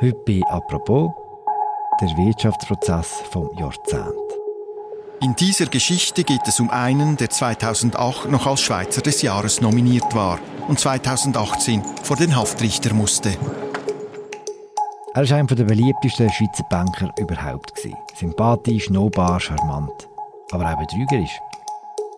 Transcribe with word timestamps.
Heute 0.00 0.14
bei 0.24 0.40
«Apropos» 0.48 1.10
der 2.00 2.08
Wirtschaftsprozess 2.10 3.20
vom 3.32 3.50
Jahrzehnt. 3.58 4.14
In 5.20 5.34
dieser 5.34 5.66
Geschichte 5.66 6.22
geht 6.22 6.46
es 6.46 6.60
um 6.60 6.70
einen, 6.70 7.16
der 7.16 7.30
2008 7.30 8.30
noch 8.30 8.46
als 8.46 8.60
Schweizer 8.60 9.02
des 9.02 9.22
Jahres 9.22 9.60
nominiert 9.60 10.14
war 10.14 10.38
und 10.68 10.78
2018 10.78 11.82
vor 12.04 12.16
den 12.16 12.36
Haftrichter 12.36 12.94
musste. 12.94 13.30
Er 15.14 15.28
war 15.28 15.36
einer 15.36 15.46
der 15.46 15.64
beliebtesten 15.64 16.30
Schweizer 16.30 16.64
Banker 16.70 17.12
überhaupt. 17.18 17.72
Sympathisch, 18.14 18.90
nobbar, 18.90 19.40
charmant, 19.40 20.08
aber 20.52 20.72
auch 20.72 20.78
betrügerisch. 20.78 21.40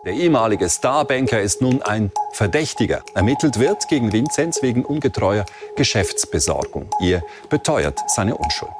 Der 0.02 0.14
ehemalige 0.14 0.70
Starbanker 0.70 1.42
ist 1.42 1.60
nun 1.60 1.82
ein 1.82 2.10
Verdächtiger. 2.32 3.02
Ermittelt 3.14 3.58
wird 3.58 3.86
gegen 3.88 4.10
Vinzenz 4.10 4.62
wegen 4.62 4.82
ungetreuer 4.82 5.44
Geschäftsbesorgung. 5.76 6.88
Er 7.02 7.22
beteuert 7.50 7.98
seine 8.06 8.34
Unschuld. 8.34 8.72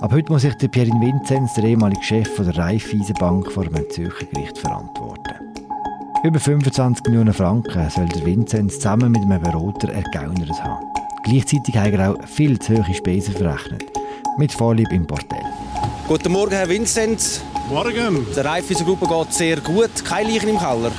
Ab 0.00 0.12
heute 0.12 0.30
muss 0.30 0.42
sich 0.42 0.54
der 0.54 0.68
Pierin 0.68 1.00
Vinzenz, 1.00 1.54
der 1.54 1.64
ehemalige 1.64 2.04
Chef 2.04 2.36
der 2.36 2.56
Raiffeisenbank, 2.56 3.50
vor 3.50 3.64
einem 3.64 3.90
Zürcher 3.90 4.26
Gericht 4.26 4.58
verantworten. 4.58 5.34
Über 6.22 6.38
25 6.38 7.06
Millionen 7.06 7.34
Franken 7.34 7.90
soll 7.90 8.06
der 8.06 8.24
Vinzenz 8.24 8.76
zusammen 8.76 9.10
mit 9.10 9.22
einem 9.22 9.42
Berater 9.42 9.92
ergaunert 9.92 10.62
haben. 10.62 10.86
Gleichzeitig 11.24 11.76
hat 11.76 11.92
er 11.94 12.12
auch 12.12 12.28
viel 12.28 12.60
zu 12.60 12.76
hohe 12.76 12.94
Spesen 12.94 13.34
verrechnet. 13.34 13.86
Mit 14.38 14.52
Vorlieb 14.52 14.92
im 14.92 15.04
Bordell. 15.04 15.44
Guten 16.06 16.30
Morgen, 16.30 16.52
Herr 16.52 16.68
Vinzenz. 16.68 17.42
Morgen. 17.70 18.26
Der 18.34 18.44
Raiffeisen-Gruppe 18.44 19.06
geht 19.06 19.32
sehr 19.32 19.60
gut. 19.60 20.04
Keine 20.04 20.32
Leichen 20.32 20.48
im 20.48 20.58
Keller. 20.58 20.90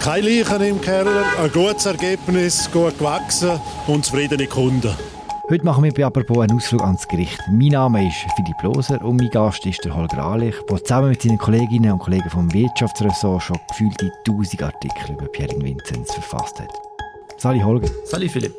Keine 0.00 0.28
Leichen 0.28 0.62
im 0.62 0.80
Keller, 0.80 1.24
ein 1.38 1.52
gutes 1.52 1.84
Ergebnis, 1.84 2.70
gut 2.72 2.98
gewachsen 2.98 3.60
und 3.86 4.04
zufriedene 4.04 4.46
Kunden. 4.46 4.94
Heute 5.50 5.64
machen 5.64 5.84
wir 5.84 5.92
bei 5.92 6.06
«Apropos» 6.06 6.42
einen 6.42 6.56
Ausflug 6.56 6.82
ans 6.82 7.06
Gericht. 7.06 7.38
Mein 7.50 7.68
Name 7.68 8.08
ist 8.08 8.16
Philipp 8.34 8.62
Loser 8.62 9.04
und 9.04 9.18
mein 9.18 9.28
Gast 9.28 9.66
ist 9.66 9.84
der 9.84 9.94
Holger 9.94 10.24
Ahlich, 10.24 10.54
der 10.70 10.82
zusammen 10.82 11.10
mit 11.10 11.20
seinen 11.20 11.36
Kolleginnen 11.36 11.92
und 11.92 11.98
Kollegen 11.98 12.30
vom 12.30 12.50
Wirtschaftsressort 12.50 13.42
schon 13.42 13.60
gefühlte 13.68 14.10
1000 14.26 14.62
Artikel 14.62 15.12
über 15.12 15.26
Pierre 15.26 15.54
Vinzenz 15.60 16.14
verfasst 16.14 16.60
hat. 16.60 16.72
Sali 17.36 17.60
Holger. 17.60 17.90
Sali 18.06 18.30
Philipp. 18.30 18.54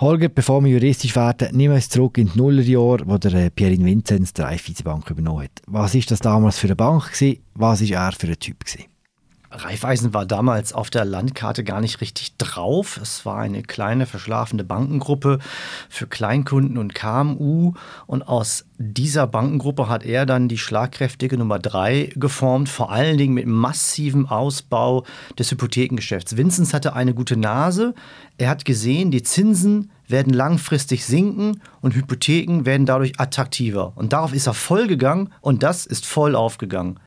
Holger, 0.00 0.28
bevor 0.28 0.62
wir 0.62 0.70
juristisch 0.70 1.16
werden, 1.16 1.56
nehmen 1.56 1.72
wir 1.72 1.76
uns 1.76 1.88
zurück 1.88 2.18
in 2.18 2.30
die 2.30 2.38
Nullerjahre, 2.38 3.02
wo 3.06 3.18
der 3.18 3.34
äh, 3.34 3.50
Pierin 3.50 3.84
Vinzenz 3.84 4.32
die 4.32 4.42
Raiffeisenbank 4.42 5.10
übernommen 5.10 5.42
hat. 5.42 5.60
Was 5.66 5.94
war 5.94 6.02
das 6.08 6.20
damals 6.20 6.58
für 6.58 6.68
eine 6.68 6.76
Bank? 6.76 7.12
Gewesen? 7.12 7.42
Was 7.54 7.80
war 7.80 8.06
er 8.06 8.12
für 8.12 8.28
ein 8.28 8.38
Typ? 8.38 8.64
Gewesen? 8.64 8.84
Raiffeisen 9.50 10.12
war 10.12 10.26
damals 10.26 10.74
auf 10.74 10.90
der 10.90 11.06
Landkarte 11.06 11.64
gar 11.64 11.80
nicht 11.80 12.02
richtig 12.02 12.36
drauf. 12.36 12.98
Es 13.00 13.24
war 13.24 13.38
eine 13.38 13.62
kleine, 13.62 14.04
verschlafene 14.04 14.62
Bankengruppe 14.62 15.38
für 15.88 16.06
Kleinkunden 16.06 16.76
und 16.76 16.94
KMU. 16.94 17.72
Und 18.06 18.28
aus 18.28 18.66
dieser 18.76 19.26
Bankengruppe 19.26 19.88
hat 19.88 20.04
er 20.04 20.26
dann 20.26 20.48
die 20.48 20.58
schlagkräftige 20.58 21.38
Nummer 21.38 21.58
drei 21.58 22.10
geformt, 22.14 22.68
vor 22.68 22.92
allen 22.92 23.16
Dingen 23.16 23.34
mit 23.34 23.46
massivem 23.46 24.26
Ausbau 24.26 25.04
des 25.38 25.50
Hypothekengeschäfts. 25.50 26.36
Vinzenz 26.36 26.74
hatte 26.74 26.92
eine 26.92 27.14
gute 27.14 27.38
Nase. 27.38 27.94
Er 28.36 28.50
hat 28.50 28.66
gesehen, 28.66 29.10
die 29.10 29.22
Zinsen 29.22 29.90
werden 30.06 30.32
langfristig 30.32 31.06
sinken 31.06 31.62
und 31.80 31.94
Hypotheken 31.94 32.66
werden 32.66 32.86
dadurch 32.86 33.18
attraktiver. 33.18 33.92
Und 33.96 34.12
darauf 34.12 34.34
ist 34.34 34.46
er 34.46 34.54
voll 34.54 34.86
gegangen 34.86 35.32
und 35.40 35.62
das 35.62 35.86
ist 35.86 36.04
voll 36.04 36.34
aufgegangen. 36.34 37.00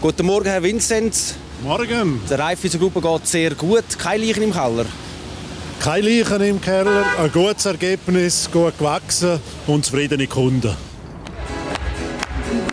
Guten 0.00 0.26
Morgen, 0.26 0.46
Herr 0.46 0.62
Vinzenz. 0.62 1.36
Morgen. 1.64 2.20
Der 2.28 2.38
Raiffeisen-Gruppe 2.38 3.00
geht 3.00 3.26
sehr 3.26 3.54
gut. 3.54 3.98
Keine 3.98 4.26
Leichen 4.26 4.42
im 4.42 4.52
Keller. 4.52 4.84
Keine 5.80 6.08
Leichen 6.08 6.42
im 6.42 6.60
Keller, 6.60 7.04
ein 7.18 7.32
gutes 7.32 7.64
Ergebnis, 7.64 8.50
gut 8.52 8.76
gewachsen 8.76 9.40
und 9.66 9.82
zufriedene 9.82 10.26
Kunden. 10.26 10.76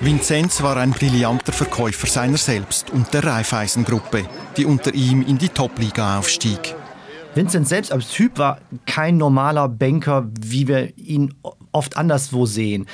Vinzenz 0.01 0.61
war 0.61 0.75
ein 0.75 0.91
brillanter 0.91 1.53
Verkäufer 1.53 2.07
seiner 2.07 2.37
selbst 2.37 2.89
und 2.89 3.13
der 3.13 3.23
Raiffeisen-Gruppe, 3.23 4.25
die 4.57 4.65
unter 4.65 4.93
ihm 4.93 5.21
in 5.21 5.37
die 5.37 5.49
Top-Liga 5.49 6.19
aufstieg. 6.19 6.75
Vincent 7.33 7.69
selbst 7.69 7.93
als 7.93 8.09
Typ 8.09 8.37
war 8.39 8.59
kein 8.85 9.15
normaler 9.15 9.69
Banker, 9.69 10.27
wie 10.37 10.67
wir 10.67 10.97
ihn 10.97 11.33
oft 11.71 11.97
anderswo 11.97 12.45
sehen. 12.45 12.87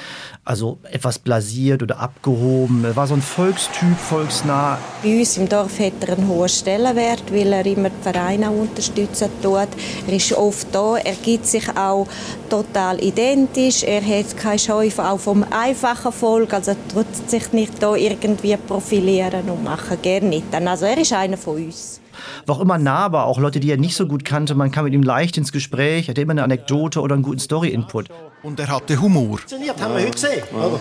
Also 0.43 0.77
etwas 0.91 1.19
blasiert 1.19 1.83
oder 1.83 1.99
abgehoben. 1.99 2.83
Er 2.85 2.95
war 2.95 3.07
so 3.07 3.15
ein 3.15 3.21
Volkstyp, 3.21 3.97
volksnah. 3.97 4.77
Bei 5.03 5.19
uns 5.19 5.37
im 5.37 5.49
Dorf 5.49 5.79
hat 5.79 5.93
er 6.01 6.17
einen 6.17 6.27
hohen 6.27 6.49
Stellenwert, 6.49 7.23
weil 7.31 7.53
er 7.53 7.65
immer 7.65 7.89
die 7.89 8.01
Vereine 8.01 8.49
unterstützen 8.51 9.29
tut. 9.41 9.67
Er 10.07 10.13
ist 10.13 10.33
oft 10.33 10.67
da, 10.73 10.97
er 10.97 11.15
gibt 11.15 11.45
sich 11.45 11.69
auch 11.75 12.07
total 12.49 13.03
identisch. 13.03 13.83
Er 13.83 14.01
hat 14.01 14.37
keine 14.37 14.59
Scheu 14.59 14.89
auch 14.97 15.19
vom 15.19 15.45
einfachen 15.51 16.11
Volk, 16.11 16.53
also 16.53 16.71
er 16.71 16.87
tut 16.87 17.29
sich 17.29 17.51
nicht 17.51 17.81
da 17.81 17.95
irgendwie 17.95 18.55
profilieren 18.57 19.49
und 19.49 19.63
machen 19.63 20.01
gerne 20.01 20.27
nicht. 20.27 20.53
Also 20.53 20.85
er 20.85 20.97
ist 20.97 21.13
einer 21.13 21.37
von 21.37 21.65
uns 21.65 22.01
war 22.45 22.55
auch 22.55 22.61
immer 22.61 22.77
nahbar, 22.77 23.25
auch 23.25 23.39
Leute, 23.39 23.59
die 23.59 23.71
er 23.71 23.77
nicht 23.77 23.95
so 23.95 24.07
gut 24.07 24.25
kannte. 24.25 24.55
Man 24.55 24.71
kam 24.71 24.85
mit 24.85 24.93
ihm 24.93 25.03
leicht 25.03 25.37
ins 25.37 25.51
Gespräch, 25.51 26.09
hatte 26.09 26.21
immer 26.21 26.31
eine 26.31 26.43
Anekdote 26.43 27.01
oder 27.01 27.15
einen 27.15 27.23
guten 27.23 27.39
Story-Input. 27.39 28.07
Und 28.43 28.59
er 28.59 28.67
hatte 28.67 29.01
Humor. 29.01 29.37
Funktioniert, 29.39 29.81
haben 29.81 29.95
wir 29.95 30.01
heute 30.01 30.11
gesehen. 30.11 30.43
Ja. 30.53 30.79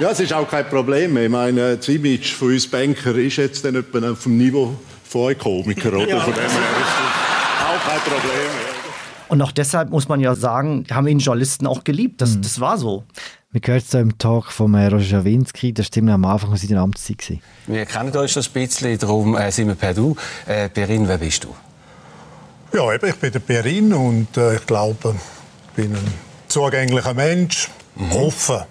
ja, 0.00 0.10
es 0.10 0.20
ist 0.20 0.32
auch 0.32 0.48
kein 0.48 0.68
Problem. 0.68 1.16
Ich 1.16 1.28
meine, 1.28 1.76
das 1.76 1.88
Image 1.88 2.32
von 2.32 2.52
uns 2.52 2.66
Banker 2.66 3.14
ist 3.16 3.36
jetzt 3.36 3.64
dann 3.64 3.74
etwa 3.74 4.10
auf 4.10 4.22
dem 4.22 4.38
Niveau 4.38 4.74
von 5.04 5.22
euch 5.22 5.38
Komiker. 5.38 5.92
Oder? 5.92 6.08
Ja. 6.08 6.20
Von 6.20 6.32
dem 6.32 6.42
her 6.42 6.48
ist 6.48 7.62
auch 7.62 7.90
kein 7.90 8.00
Problem. 8.00 8.50
Und 9.28 9.40
auch 9.40 9.52
deshalb 9.52 9.90
muss 9.90 10.08
man 10.08 10.20
ja 10.20 10.34
sagen, 10.34 10.84
haben 10.90 11.06
ihn 11.06 11.18
Journalisten 11.18 11.66
auch 11.66 11.84
geliebt. 11.84 12.20
Das, 12.20 12.36
mhm. 12.36 12.42
das 12.42 12.60
war 12.60 12.76
so. 12.76 13.04
Wir 13.54 13.60
hören 13.66 13.82
es 13.86 13.92
im 13.92 14.16
Talk 14.16 14.50
von 14.50 14.74
Roger 14.74 15.00
Schawinski, 15.00 15.74
das 15.74 15.88
war 15.94 16.14
am 16.14 16.24
Anfang 16.24 16.56
seiner 16.56 16.80
Amtszeit. 16.80 17.38
Wir 17.66 17.84
kennen 17.84 18.10
uns 18.16 18.30
schon 18.30 18.42
ein 18.42 18.50
bisschen, 18.50 18.96
darum 18.96 19.36
äh, 19.36 19.52
sind 19.52 19.68
wir 19.68 19.74
per 19.74 19.92
Du. 19.92 20.16
Äh, 20.46 20.70
Perin, 20.70 21.06
wer 21.06 21.18
bist 21.18 21.44
du? 21.44 21.54
Ja, 22.72 22.90
eben, 22.94 23.10
ich 23.10 23.16
bin 23.16 23.30
der 23.30 23.40
Perin 23.40 23.92
und 23.92 24.34
äh, 24.38 24.54
ich 24.54 24.64
glaube, 24.64 25.16
ich 25.66 25.72
bin 25.74 25.94
ein 25.94 26.14
zugänglicher 26.48 27.12
Mensch, 27.12 27.68
mhm. 27.94 28.12
offen 28.12 28.62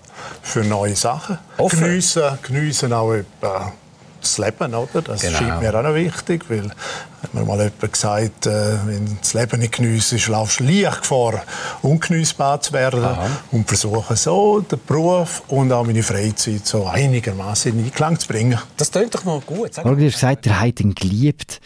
für 0.42 0.64
neue 0.64 0.96
Sachen. 0.96 1.38
Offen? 1.58 1.82
Geniessen, 1.82 2.40
geniessen 2.42 2.92
auch 2.92 3.14
etwa 3.14 3.74
das 4.22 4.38
Leben, 4.38 4.74
oder? 4.74 5.02
Das 5.02 5.22
genau. 5.22 5.38
scheint 5.38 5.62
mir 5.62 5.76
auch 5.76 5.84
noch 5.84 5.96
wichtig, 5.96 6.46
weil 6.50 6.72
hat 7.22 7.34
mir 7.34 7.46
mal 7.46 7.58
jemand 7.58 7.94
gesagt, 7.94 8.48
äh, 8.48 8.78
wenn 8.86 9.06
du 9.06 9.16
das 9.20 9.34
Leben 9.34 9.60
nicht 9.60 9.74
geniessest, 9.74 10.28
laufst 10.28 10.60
du 10.60 10.64
leicht 10.64 11.02
Gefahr, 11.02 11.44
ungenießbar 11.82 12.62
zu 12.62 12.74
werden 12.74 13.04
Aha. 13.04 13.30
und 13.52 13.68
versuche 13.68 14.16
so 14.16 14.62
den 14.62 14.80
Beruf 14.86 15.44
und 15.48 15.72
auch 15.72 15.86
meine 15.86 16.04
Freizeit 16.04 16.66
so 16.66 16.86
einigermaßen 16.86 17.78
in 17.78 17.86
Einklang 17.86 18.18
zu 18.20 18.28
bringen. 18.28 18.58
Das 18.78 18.92
klingt 18.92 19.14
doch 19.14 19.24
mal 19.24 19.40
gut. 19.42 19.74
Sag. 19.74 19.84
Du 19.84 19.92
hast 19.92 20.14
gesagt, 20.14 20.48
er 20.48 20.60
hat 20.60 20.80
ihn 20.80 20.96
geliebt. 20.96 21.62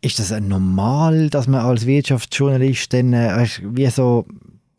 Ist 0.00 0.18
das 0.18 0.30
normal, 0.30 1.30
dass 1.30 1.46
man 1.46 1.64
als 1.64 1.86
Wirtschaftsjournalist 1.86 2.92
dann 2.92 3.12
äh, 3.12 3.46
wie 3.62 3.86
so, 3.86 4.26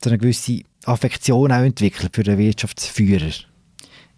so 0.04 0.10
eine 0.10 0.18
gewisse 0.18 0.62
Affektion 0.86 1.52
auch 1.52 1.64
entwickelt 1.64 2.16
für 2.16 2.24
den 2.24 2.38
Wirtschaftsführer? 2.38 3.32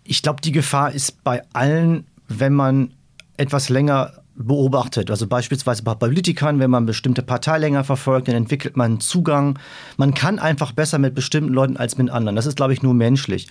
Ich 0.04 0.22
glaube, 0.22 0.42
die 0.42 0.52
Gefahr 0.52 0.92
ist 0.92 1.24
bei 1.24 1.44
allen 1.54 2.06
wenn 2.40 2.54
man 2.54 2.94
etwas 3.38 3.70
länger 3.70 4.14
beobachtet. 4.36 5.12
Also 5.12 5.28
beispielsweise 5.28 5.84
bei 5.84 5.94
Politikern, 5.94 6.60
wenn 6.60 6.70
man 6.70 6.86
bestimmte 6.86 7.22
Partei 7.22 7.58
länger 7.58 7.84
verfolgt, 7.84 8.28
dann 8.28 8.36
entwickelt 8.36 8.78
man 8.78 9.00
Zugang. 9.00 9.60
Man 9.98 10.14
kann 10.14 10.40
einfach 10.40 10.72
besser 10.72 11.00
mit 11.00 11.16
bestimmten 11.16 11.54
Leuten 11.54 11.78
als 11.78 11.98
mit 11.98 12.10
anderen. 12.10 12.36
Das 12.36 12.46
ist, 12.46 12.56
glaube 12.56 12.74
ich, 12.74 12.82
nur 12.82 12.94
menschlich. 12.94 13.50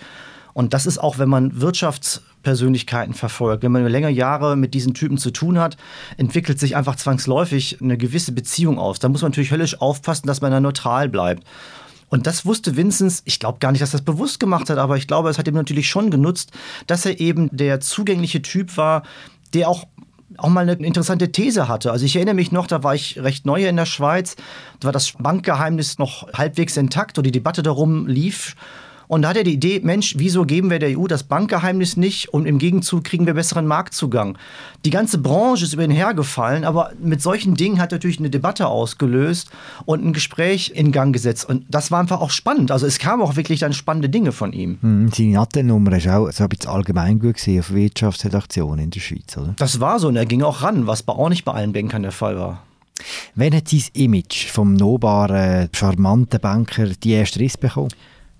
Und 0.53 0.73
das 0.73 0.85
ist 0.85 0.97
auch, 0.97 1.17
wenn 1.17 1.29
man 1.29 1.61
Wirtschaftspersönlichkeiten 1.61 3.13
verfolgt. 3.13 3.63
Wenn 3.63 3.71
man 3.71 3.85
länger 3.87 4.09
Jahre 4.09 4.57
mit 4.57 4.73
diesen 4.73 4.93
Typen 4.93 5.17
zu 5.17 5.31
tun 5.31 5.59
hat, 5.59 5.77
entwickelt 6.17 6.59
sich 6.59 6.75
einfach 6.75 6.95
zwangsläufig 6.95 7.81
eine 7.81 7.97
gewisse 7.97 8.33
Beziehung 8.33 8.77
aus. 8.77 8.99
Da 8.99 9.07
muss 9.07 9.21
man 9.21 9.31
natürlich 9.31 9.51
höllisch 9.51 9.79
aufpassen, 9.79 10.27
dass 10.27 10.41
man 10.41 10.51
da 10.51 10.59
neutral 10.59 11.07
bleibt. 11.07 11.45
Und 12.11 12.27
das 12.27 12.45
wusste 12.45 12.75
Vinzenz, 12.75 13.23
ich 13.25 13.39
glaube 13.39 13.59
gar 13.59 13.71
nicht, 13.71 13.81
dass 13.81 13.93
er 13.93 13.99
das 13.99 14.05
bewusst 14.05 14.39
gemacht 14.39 14.69
hat, 14.69 14.77
aber 14.77 14.97
ich 14.97 15.07
glaube, 15.07 15.29
es 15.29 15.37
hat 15.37 15.47
ihm 15.47 15.55
natürlich 15.55 15.89
schon 15.89 16.11
genutzt, 16.11 16.51
dass 16.85 17.05
er 17.05 17.19
eben 17.21 17.49
der 17.55 17.79
zugängliche 17.79 18.41
Typ 18.41 18.77
war, 18.77 19.03
der 19.53 19.69
auch 19.69 19.87
auch 20.37 20.47
mal 20.47 20.61
eine 20.61 20.73
interessante 20.73 21.31
These 21.31 21.67
hatte. 21.67 21.91
Also 21.91 22.05
ich 22.05 22.15
erinnere 22.15 22.35
mich 22.35 22.53
noch, 22.53 22.65
da 22.65 22.83
war 22.83 22.95
ich 22.95 23.21
recht 23.21 23.45
neu 23.45 23.67
in 23.67 23.75
der 23.75 23.85
Schweiz, 23.85 24.37
da 24.79 24.85
war 24.85 24.93
das 24.93 25.11
Bankgeheimnis 25.19 25.99
noch 25.99 26.31
halbwegs 26.33 26.77
intakt 26.77 27.17
und 27.17 27.25
die 27.25 27.31
Debatte 27.31 27.63
darum 27.63 28.07
lief. 28.07 28.55
Und 29.11 29.23
da 29.23 29.31
hat 29.31 29.35
er 29.35 29.43
die 29.43 29.55
Idee, 29.55 29.81
Mensch, 29.83 30.15
wieso 30.19 30.45
geben 30.45 30.69
wir 30.69 30.79
der 30.79 30.97
EU 30.97 31.05
das 31.05 31.23
Bankgeheimnis 31.23 31.97
nicht 31.97 32.29
und 32.29 32.45
im 32.45 32.59
Gegenzug 32.59 33.03
kriegen 33.03 33.25
wir 33.25 33.33
besseren 33.33 33.67
Marktzugang? 33.67 34.37
Die 34.85 34.89
ganze 34.89 35.17
Branche 35.17 35.65
ist 35.65 35.73
über 35.73 35.83
ihn 35.83 35.91
hergefallen, 35.91 36.63
aber 36.63 36.93
mit 36.97 37.21
solchen 37.21 37.55
Dingen 37.55 37.81
hat 37.81 37.91
er 37.91 37.97
natürlich 37.97 38.19
eine 38.19 38.29
Debatte 38.29 38.67
ausgelöst 38.67 39.49
und 39.83 40.01
ein 40.01 40.13
Gespräch 40.13 40.71
in 40.73 40.93
Gang 40.93 41.11
gesetzt. 41.11 41.43
Und 41.49 41.65
das 41.67 41.91
war 41.91 41.99
einfach 41.99 42.21
auch 42.21 42.29
spannend. 42.29 42.71
Also 42.71 42.85
es 42.85 42.99
kamen 42.99 43.21
auch 43.21 43.35
wirklich 43.35 43.59
dann 43.59 43.73
spannende 43.73 44.07
Dinge 44.07 44.31
von 44.31 44.53
ihm. 44.53 44.77
Hm, 44.79 45.11
seine 45.13 45.31
Nattennummer 45.33 45.97
ist 45.97 46.07
auch 46.07 46.31
so 46.31 46.43
ein 46.43 46.49
bisschen 46.49 46.71
allgemein 46.71 47.19
gut 47.19 47.33
gesehen 47.33 47.59
auf 47.59 47.73
Wirtschaftsredaktionen 47.73 48.85
in 48.85 48.91
der 48.91 49.01
Schweiz, 49.01 49.35
oder? 49.35 49.55
Das 49.57 49.81
war 49.81 49.99
so 49.99 50.07
und 50.07 50.15
er 50.15 50.25
ging 50.25 50.41
auch 50.41 50.61
ran, 50.63 50.87
was 50.87 51.03
bei 51.03 51.11
auch 51.11 51.27
nicht 51.27 51.43
bei 51.43 51.51
allen 51.51 51.73
Bankern 51.73 52.03
der 52.03 52.13
Fall 52.13 52.37
war. 52.37 52.63
Wann 53.35 53.53
hat 53.53 53.67
sein 53.67 53.83
Image 53.91 54.45
vom 54.45 54.73
nobaren, 54.73 55.67
charmanten 55.73 56.39
Banker 56.39 56.85
die 57.03 57.11
erste 57.11 57.41
Riss 57.41 57.57
bekommen? 57.57 57.89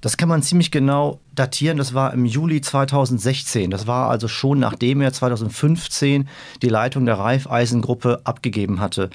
Das 0.02 0.18
kann 0.18 0.30
man 0.30 0.42
ziemlich 0.42 0.72
genau 0.72 1.20
datieren. 1.36 1.78
Das 1.78 1.94
war 1.94 2.14
im 2.14 2.26
Juli 2.26 2.60
2016. 2.62 3.70
Das 3.70 3.88
war 3.88 4.10
also 4.10 4.28
schon 4.28 4.60
nachdem 4.60 5.02
er 5.02 5.14
2015 5.14 6.28
die 6.62 6.70
Leitung 6.70 7.06
der 7.06 7.20
Raiffeisen-Gruppe 7.20 8.22
abgegeben 8.24 8.80
hatte. 8.80 9.10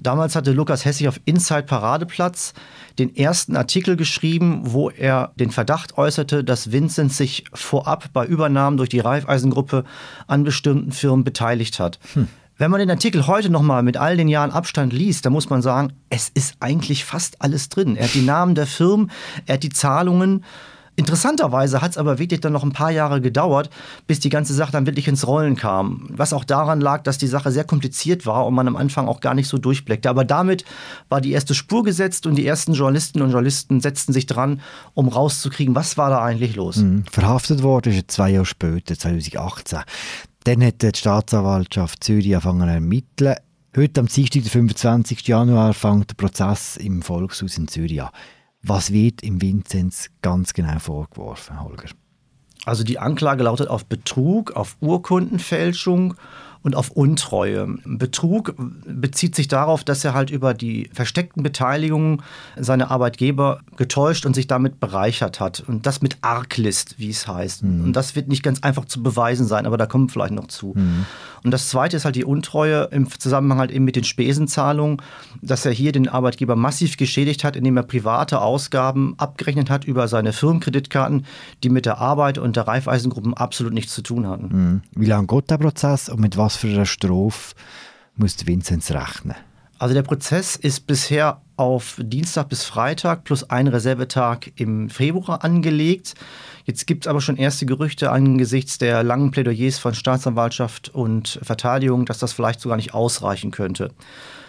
Damals 0.00 0.36
hatte 0.36 0.52
Lukas 0.52 0.84
Hessig 0.84 1.08
auf 1.08 1.20
Inside 1.24 1.62
Paradeplatz 1.62 2.52
den 2.98 3.16
ersten 3.16 3.56
Artikel 3.56 3.96
geschrieben, 3.96 4.62
wo 4.64 4.90
er 4.90 5.32
den 5.36 5.50
Verdacht 5.50 5.96
äußerte, 5.96 6.44
dass 6.44 6.72
Vincent 6.72 7.12
sich 7.12 7.44
vorab 7.54 8.12
bei 8.12 8.26
Übernahmen 8.26 8.76
durch 8.76 8.88
die 8.88 9.00
Raiffeisen-Gruppe 9.00 9.84
an 10.26 10.44
bestimmten 10.44 10.92
Firmen 10.92 11.24
beteiligt 11.24 11.78
hat. 11.78 11.98
Hm. 12.14 12.28
Wenn 12.56 12.70
man 12.70 12.78
den 12.78 12.90
Artikel 12.90 13.26
heute 13.26 13.50
nochmal 13.50 13.82
mit 13.82 13.96
all 13.96 14.16
den 14.16 14.28
Jahren 14.28 14.52
Abstand 14.52 14.92
liest, 14.92 15.26
dann 15.26 15.32
muss 15.32 15.50
man 15.50 15.60
sagen, 15.60 15.92
es 16.08 16.28
ist 16.28 16.54
eigentlich 16.60 17.04
fast 17.04 17.42
alles 17.42 17.68
drin. 17.68 17.96
Er 17.96 18.04
hat 18.04 18.14
die 18.14 18.22
Namen 18.22 18.54
der 18.54 18.66
Firmen, 18.66 19.10
er 19.46 19.54
hat 19.54 19.64
die 19.64 19.70
Zahlungen. 19.70 20.44
Interessanterweise 20.96 21.82
hat 21.82 21.90
es 21.90 21.98
aber 21.98 22.20
wirklich 22.20 22.40
dann 22.40 22.52
noch 22.52 22.62
ein 22.62 22.70
paar 22.70 22.92
Jahre 22.92 23.20
gedauert, 23.20 23.70
bis 24.06 24.20
die 24.20 24.28
ganze 24.28 24.54
Sache 24.54 24.70
dann 24.70 24.86
wirklich 24.86 25.08
ins 25.08 25.26
Rollen 25.26 25.56
kam. 25.56 26.06
Was 26.10 26.32
auch 26.32 26.44
daran 26.44 26.80
lag, 26.80 27.02
dass 27.02 27.18
die 27.18 27.26
Sache 27.26 27.50
sehr 27.50 27.64
kompliziert 27.64 28.26
war 28.26 28.46
und 28.46 28.54
man 28.54 28.68
am 28.68 28.76
Anfang 28.76 29.08
auch 29.08 29.18
gar 29.18 29.34
nicht 29.34 29.48
so 29.48 29.58
durchblickte. 29.58 30.08
Aber 30.08 30.24
damit 30.24 30.64
war 31.08 31.20
die 31.20 31.32
erste 31.32 31.54
Spur 31.54 31.82
gesetzt 31.82 32.24
und 32.28 32.36
die 32.36 32.46
ersten 32.46 32.74
Journalistinnen 32.74 33.24
und 33.24 33.32
Journalisten 33.32 33.80
setzten 33.80 34.12
sich 34.12 34.26
dran, 34.26 34.60
um 34.94 35.08
rauszukriegen, 35.08 35.74
was 35.74 35.98
war 35.98 36.10
da 36.10 36.22
eigentlich 36.22 36.54
los. 36.54 36.76
Mhm. 36.76 37.04
Verhaftet 37.10 37.64
worden 37.64 37.92
ist 37.92 38.12
zwei 38.12 38.30
Jahre 38.30 38.46
später, 38.46 38.96
2018. 38.96 39.80
Dann 40.44 40.62
hat 40.62 40.82
die 40.82 40.90
Staatsanwaltschaft 40.94 42.04
Zürich 42.04 42.34
angefangen 42.34 42.68
zu 42.68 42.74
ermitteln. 42.74 43.36
Heute, 43.74 44.00
am 44.00 44.08
Dienstag, 44.08 44.42
den 44.42 44.50
25. 44.50 45.26
Januar, 45.26 45.72
fängt 45.72 46.10
der 46.10 46.16
Prozess 46.16 46.76
im 46.76 47.00
Volkshaus 47.00 47.56
in 47.56 47.66
Zürich 47.66 48.02
an. 48.02 48.10
Was 48.62 48.92
wird 48.92 49.22
im 49.22 49.40
Vinzenz 49.40 50.10
ganz 50.20 50.52
genau 50.52 50.78
vorgeworfen, 50.78 51.62
Holger? 51.62 51.88
Also 52.66 52.84
die 52.84 52.98
Anklage 52.98 53.44
lautet 53.44 53.68
auf 53.68 53.86
Betrug, 53.86 54.52
auf 54.52 54.76
Urkundenfälschung 54.80 56.14
und 56.64 56.74
auf 56.74 56.90
Untreue. 56.90 57.76
Betrug 57.84 58.54
bezieht 58.86 59.36
sich 59.36 59.48
darauf, 59.48 59.84
dass 59.84 60.04
er 60.04 60.14
halt 60.14 60.30
über 60.30 60.54
die 60.54 60.88
versteckten 60.92 61.42
Beteiligungen 61.42 62.22
seiner 62.56 62.90
Arbeitgeber 62.90 63.60
getäuscht 63.76 64.24
und 64.24 64.34
sich 64.34 64.46
damit 64.46 64.80
bereichert 64.80 65.40
hat. 65.40 65.62
Und 65.66 65.86
das 65.86 66.00
mit 66.00 66.16
Arglist, 66.22 66.98
wie 66.98 67.10
es 67.10 67.28
heißt. 67.28 67.64
Mhm. 67.64 67.84
Und 67.84 67.92
das 67.92 68.16
wird 68.16 68.28
nicht 68.28 68.42
ganz 68.42 68.62
einfach 68.62 68.86
zu 68.86 69.02
beweisen 69.02 69.46
sein, 69.46 69.66
aber 69.66 69.76
da 69.76 69.84
kommen 69.84 70.08
wir 70.08 70.12
vielleicht 70.12 70.32
noch 70.32 70.48
zu. 70.48 70.72
Mhm. 70.74 71.04
Und 71.44 71.50
das 71.50 71.68
Zweite 71.68 71.98
ist 71.98 72.06
halt 72.06 72.16
die 72.16 72.24
Untreue 72.24 72.88
im 72.90 73.10
Zusammenhang 73.10 73.58
halt 73.58 73.70
eben 73.70 73.84
mit 73.84 73.96
den 73.96 74.04
Spesenzahlungen, 74.04 75.02
dass 75.42 75.66
er 75.66 75.72
hier 75.72 75.92
den 75.92 76.08
Arbeitgeber 76.08 76.56
massiv 76.56 76.96
geschädigt 76.96 77.44
hat, 77.44 77.54
indem 77.54 77.76
er 77.76 77.82
private 77.82 78.40
Ausgaben 78.40 79.12
abgerechnet 79.18 79.68
hat 79.68 79.84
über 79.84 80.08
seine 80.08 80.32
Firmenkreditkarten, 80.32 81.26
die 81.62 81.68
mit 81.68 81.84
der 81.84 81.98
Arbeit 81.98 82.38
und 82.38 82.56
der 82.56 82.66
Raiffeisengruppen 82.66 83.34
absolut 83.34 83.74
nichts 83.74 83.94
zu 83.94 84.00
tun 84.00 84.26
hatten. 84.26 84.46
Mhm. 84.46 84.82
Wie 84.92 85.04
lange 85.04 85.26
geht 85.26 85.50
der 85.50 85.58
Prozess 85.58 86.08
und 86.08 86.20
mit 86.20 86.38
was 86.38 86.53
für 86.56 86.68
einer 86.68 86.86
Strophe 86.86 87.54
muss 88.16 88.46
Vinzenz 88.46 88.90
rechnen? 88.90 89.34
Also 89.78 89.94
der 89.94 90.02
Prozess 90.02 90.56
ist 90.56 90.86
bisher 90.86 91.42
auf 91.56 91.96
Dienstag 92.00 92.48
bis 92.48 92.64
Freitag 92.64 93.24
plus 93.24 93.50
ein 93.50 93.66
Reservetag 93.66 94.52
im 94.56 94.88
Februar 94.88 95.44
angelegt. 95.44 96.14
Jetzt 96.64 96.86
gibt 96.86 97.04
es 97.04 97.08
aber 97.08 97.20
schon 97.20 97.36
erste 97.36 97.66
Gerüchte 97.66 98.10
angesichts 98.10 98.78
der 98.78 99.02
langen 99.02 99.30
Plädoyers 99.30 99.78
von 99.78 99.94
Staatsanwaltschaft 99.94 100.88
und 100.88 101.38
Verteidigung, 101.42 102.06
dass 102.06 102.18
das 102.18 102.32
vielleicht 102.32 102.60
sogar 102.60 102.76
nicht 102.76 102.94
ausreichen 102.94 103.50
könnte. 103.50 103.90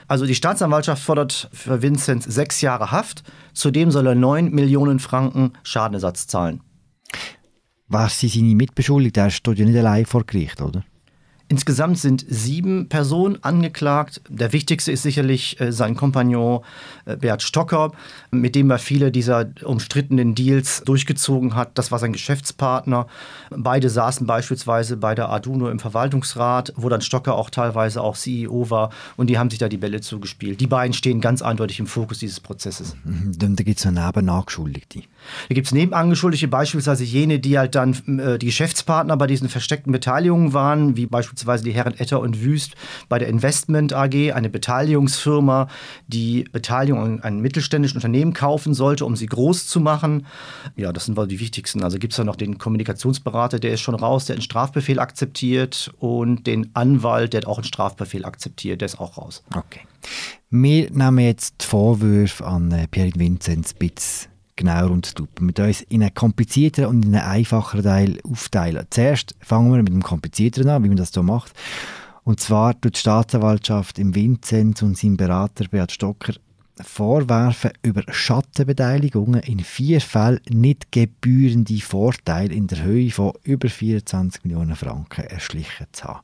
Also 0.07 0.25
die 0.25 0.35
Staatsanwaltschaft 0.35 1.03
fordert 1.03 1.49
für 1.51 1.81
Vinzenz 1.81 2.25
sechs 2.25 2.61
Jahre 2.61 2.91
Haft. 2.91 3.23
Zudem 3.53 3.89
soll 3.89 4.07
er 4.07 4.15
neun 4.15 4.51
Millionen 4.51 4.99
Franken 4.99 5.53
Schadenersatz 5.63 6.27
zahlen. 6.27 6.61
Was 7.87 8.19
sie 8.19 8.27
seine 8.27 8.55
Mitbeschuldigte? 8.55 9.21
Er 9.21 9.31
steht 9.31 9.59
ja 9.59 9.65
nicht 9.65 9.77
allein 9.77 10.05
vor 10.05 10.23
Gericht, 10.25 10.61
oder? 10.61 10.83
Insgesamt 11.47 11.99
sind 11.99 12.25
sieben 12.27 12.89
Personen 12.89 13.37
angeklagt. 13.43 14.21
Der 14.29 14.51
wichtigste 14.51 14.91
ist 14.91 15.03
sicherlich 15.03 15.59
äh, 15.61 15.71
sein 15.71 15.95
Kompagnon 15.95 16.61
äh, 17.05 17.17
Bert 17.17 17.43
Stocker, 17.43 17.91
mit 18.31 18.55
dem 18.55 18.71
er 18.71 18.79
viele 18.79 19.11
dieser 19.11 19.45
umstrittenen 19.63 20.33
Deals 20.33 20.81
durchgezogen 20.85 21.53
hat. 21.53 21.77
Das 21.77 21.91
war 21.91 21.99
sein 21.99 22.13
Geschäftspartner. 22.13 23.05
Beide 23.51 23.91
saßen 23.91 24.25
beispielsweise 24.25 24.97
bei 24.97 25.13
der 25.13 25.29
Arduino 25.29 25.69
im 25.69 25.77
Verwaltungsrat, 25.77 26.73
wo 26.77 26.89
dann 26.89 27.01
Stocker 27.01 27.35
auch 27.35 27.51
teilweise 27.51 28.01
auch 28.01 28.17
CEO 28.17 28.71
war 28.71 28.89
und 29.15 29.29
die 29.29 29.37
haben 29.37 29.51
sich 29.51 29.59
da 29.59 29.69
die 29.69 29.77
Bälle 29.77 30.01
zugespielt. 30.01 30.59
Die 30.61 30.67
beiden 30.67 30.93
stehen 30.93 31.21
ganz 31.21 31.43
eindeutig 31.43 31.79
im 31.79 31.85
Fokus 31.85 32.17
dieses 32.17 32.39
Prozesses. 32.39 32.95
Mhm, 33.03 33.33
dann 33.37 33.55
gibt 33.55 33.77
es 33.77 33.85
noch 33.85 33.91
Nebenangeschuldigte. 33.91 35.03
Da 35.49 35.53
gibt 35.53 35.67
es 35.67 35.73
Nebenangeschuldigte 35.73 36.47
beispielsweise 36.47 37.03
jene, 37.03 37.37
die 37.37 37.59
halt 37.59 37.75
dann 37.75 38.17
äh, 38.17 38.39
die 38.39 38.47
Geschäftspartner 38.47 39.15
bei 39.15 39.27
diesen 39.27 39.47
versteckten 39.47 39.91
Beteiligungen 39.91 40.53
waren, 40.53 40.97
wie 40.97 41.05
beispielsweise 41.05 41.34
beispielsweise 41.43 41.63
die 41.63 41.73
Herren 41.73 41.99
Etter 41.99 42.19
und 42.19 42.41
Wüst 42.41 42.75
bei 43.09 43.19
der 43.19 43.27
Investment 43.27 43.93
AG, 43.93 44.33
eine 44.33 44.49
Beteiligungsfirma, 44.49 45.67
die 46.07 46.45
Beteiligung 46.51 46.99
an 46.99 47.21
einem 47.21 47.41
mittelständischen 47.41 47.97
Unternehmen 47.97 48.33
kaufen 48.33 48.73
sollte, 48.73 49.05
um 49.05 49.15
sie 49.15 49.25
groß 49.25 49.67
zu 49.67 49.79
machen. 49.79 50.25
Ja, 50.75 50.91
das 50.93 51.05
sind 51.05 51.17
wohl 51.17 51.27
die 51.27 51.39
wichtigsten. 51.39 51.83
Also 51.83 51.97
gibt 51.97 52.13
es 52.13 52.17
da 52.17 52.23
noch 52.23 52.35
den 52.35 52.57
Kommunikationsberater, 52.57 53.59
der 53.59 53.73
ist 53.73 53.81
schon 53.81 53.95
raus, 53.95 54.25
der 54.25 54.35
einen 54.35 54.41
Strafbefehl 54.41 54.99
akzeptiert 54.99 55.91
und 55.99 56.47
den 56.47 56.69
Anwalt, 56.73 57.33
der 57.33 57.41
hat 57.41 57.47
auch 57.47 57.57
einen 57.57 57.65
Strafbefehl 57.65 58.25
akzeptiert, 58.25 58.81
der 58.81 58.87
ist 58.87 58.99
auch 58.99 59.17
raus. 59.17 59.43
Okay. 59.55 59.81
Wir 60.49 60.91
nehmen 60.91 61.19
jetzt 61.19 61.55
die 61.61 61.65
Vorwürfe 61.65 62.45
an 62.45 62.71
äh, 62.71 62.87
Pierre 62.87 63.11
Vinzenz 63.15 63.73
Bitz 63.73 64.29
genauer 64.55 64.91
unter 64.91 65.11
die 65.13 65.21
Lupe. 65.21 65.43
Mit 65.43 65.59
uns 65.59 65.81
in 65.81 66.01
einen 66.01 66.13
komplizierteren 66.13 66.89
und 66.89 67.05
in 67.05 67.15
einen 67.15 67.25
einfacheren 67.25 67.83
Teil 67.83 68.19
aufteilen. 68.23 68.85
Zuerst 68.89 69.35
fangen 69.39 69.71
wir 69.71 69.83
mit 69.83 69.93
dem 69.93 70.03
komplizierteren 70.03 70.69
an, 70.69 70.83
wie 70.83 70.89
man 70.89 70.97
das 70.97 71.11
so 71.11 71.23
macht. 71.23 71.53
Und 72.23 72.39
zwar 72.39 72.79
tut 72.79 72.95
die 72.95 72.99
Staatsanwaltschaft 72.99 73.99
im 73.99 74.15
Vinzenz 74.15 74.81
und 74.81 74.97
sein 74.97 75.17
Berater 75.17 75.65
Beat 75.67 75.91
Stocker 75.91 76.33
vorwerfen, 76.81 77.71
über 77.83 78.03
Schattenbeteiligungen 78.11 79.41
in 79.41 79.59
vier 79.59 80.01
Fällen 80.01 80.41
nicht 80.49 80.91
gebührende 80.91 81.79
Vorteile 81.79 82.53
in 82.53 82.67
der 82.67 82.83
Höhe 82.83 83.11
von 83.11 83.33
über 83.43 83.69
24 83.69 84.43
Millionen 84.43 84.75
Franken 84.75 85.25
erschlichen 85.25 85.87
zu 85.91 86.05
haben. 86.05 86.21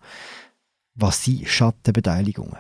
Was 0.96 1.24
sind 1.24 1.48
Schattenbeteiligungen? 1.48 2.58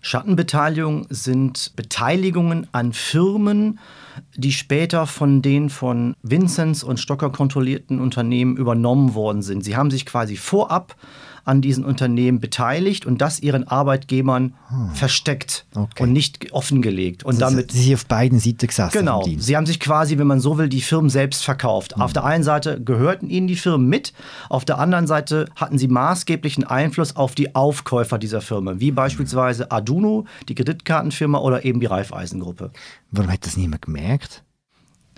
Schattenbeteiligungen 0.00 1.06
sind 1.10 1.72
Beteiligungen 1.76 2.66
an 2.72 2.92
Firmen, 2.92 3.78
die 4.36 4.52
später 4.52 5.06
von 5.06 5.42
den 5.42 5.70
von 5.70 6.14
Vinzenz 6.22 6.82
und 6.82 7.00
Stocker 7.00 7.30
kontrollierten 7.30 8.00
Unternehmen 8.00 8.56
übernommen 8.56 9.14
worden 9.14 9.42
sind. 9.42 9.64
Sie 9.64 9.76
haben 9.76 9.90
sich 9.90 10.06
quasi 10.06 10.36
vorab 10.36 10.96
an 11.48 11.62
diesen 11.62 11.84
Unternehmen 11.84 12.40
beteiligt 12.40 13.06
und 13.06 13.20
das 13.20 13.40
ihren 13.40 13.66
Arbeitgebern 13.66 14.54
hm. 14.68 14.90
versteckt 14.94 15.66
okay. 15.74 16.02
und 16.02 16.12
nicht 16.12 16.52
offengelegt. 16.52 17.24
Und 17.24 17.42
also 17.42 17.56
damit, 17.56 17.72
sie 17.72 17.94
auf 17.94 18.06
beiden 18.06 18.38
Seiten 18.38 18.66
gesessen. 18.66 18.92
Genau. 18.92 19.24
Sie 19.38 19.56
haben 19.56 19.66
sich 19.66 19.80
quasi, 19.80 20.18
wenn 20.18 20.26
man 20.26 20.40
so 20.40 20.58
will, 20.58 20.68
die 20.68 20.82
Firmen 20.82 21.10
selbst 21.10 21.44
verkauft. 21.44 21.94
Hm. 21.94 22.02
Auf 22.02 22.12
der 22.12 22.24
einen 22.24 22.44
Seite 22.44 22.80
gehörten 22.80 23.30
ihnen 23.30 23.46
die 23.46 23.56
Firmen 23.56 23.88
mit, 23.88 24.12
auf 24.48 24.64
der 24.64 24.78
anderen 24.78 25.06
Seite 25.06 25.48
hatten 25.56 25.78
sie 25.78 25.88
maßgeblichen 25.88 26.64
Einfluss 26.64 27.16
auf 27.16 27.34
die 27.34 27.54
Aufkäufer 27.54 28.18
dieser 28.18 28.40
Firmen, 28.40 28.80
wie 28.80 28.90
beispielsweise 28.90 29.70
Aduno, 29.72 30.26
die 30.48 30.54
Kreditkartenfirma 30.54 31.38
oder 31.38 31.64
eben 31.64 31.80
die 31.80 31.86
Raiffeisengruppe. 31.86 32.70
Warum 33.10 33.32
hat 33.32 33.46
das 33.46 33.56
niemand 33.56 33.82
gemerkt? 33.82 34.44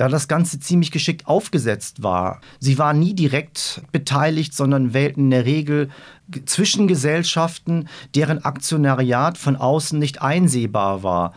Da 0.01 0.09
das 0.09 0.29
Ganze 0.29 0.59
ziemlich 0.59 0.93
geschickt 0.93 1.27
aufgesetzt 1.27 2.03
war. 2.03 2.41
Sie 2.59 2.79
waren 2.79 2.99
nie 2.99 3.13
direkt 3.13 3.83
beteiligt, 3.93 4.55
sondern 4.55 4.95
wählten 4.95 5.25
in 5.25 5.31
der 5.31 5.45
Regel 5.45 5.91
Zwischengesellschaften, 6.47 7.87
deren 8.15 8.43
Aktionariat 8.43 9.37
von 9.37 9.57
außen 9.57 9.99
nicht 9.99 10.23
einsehbar 10.23 11.03
war. 11.03 11.35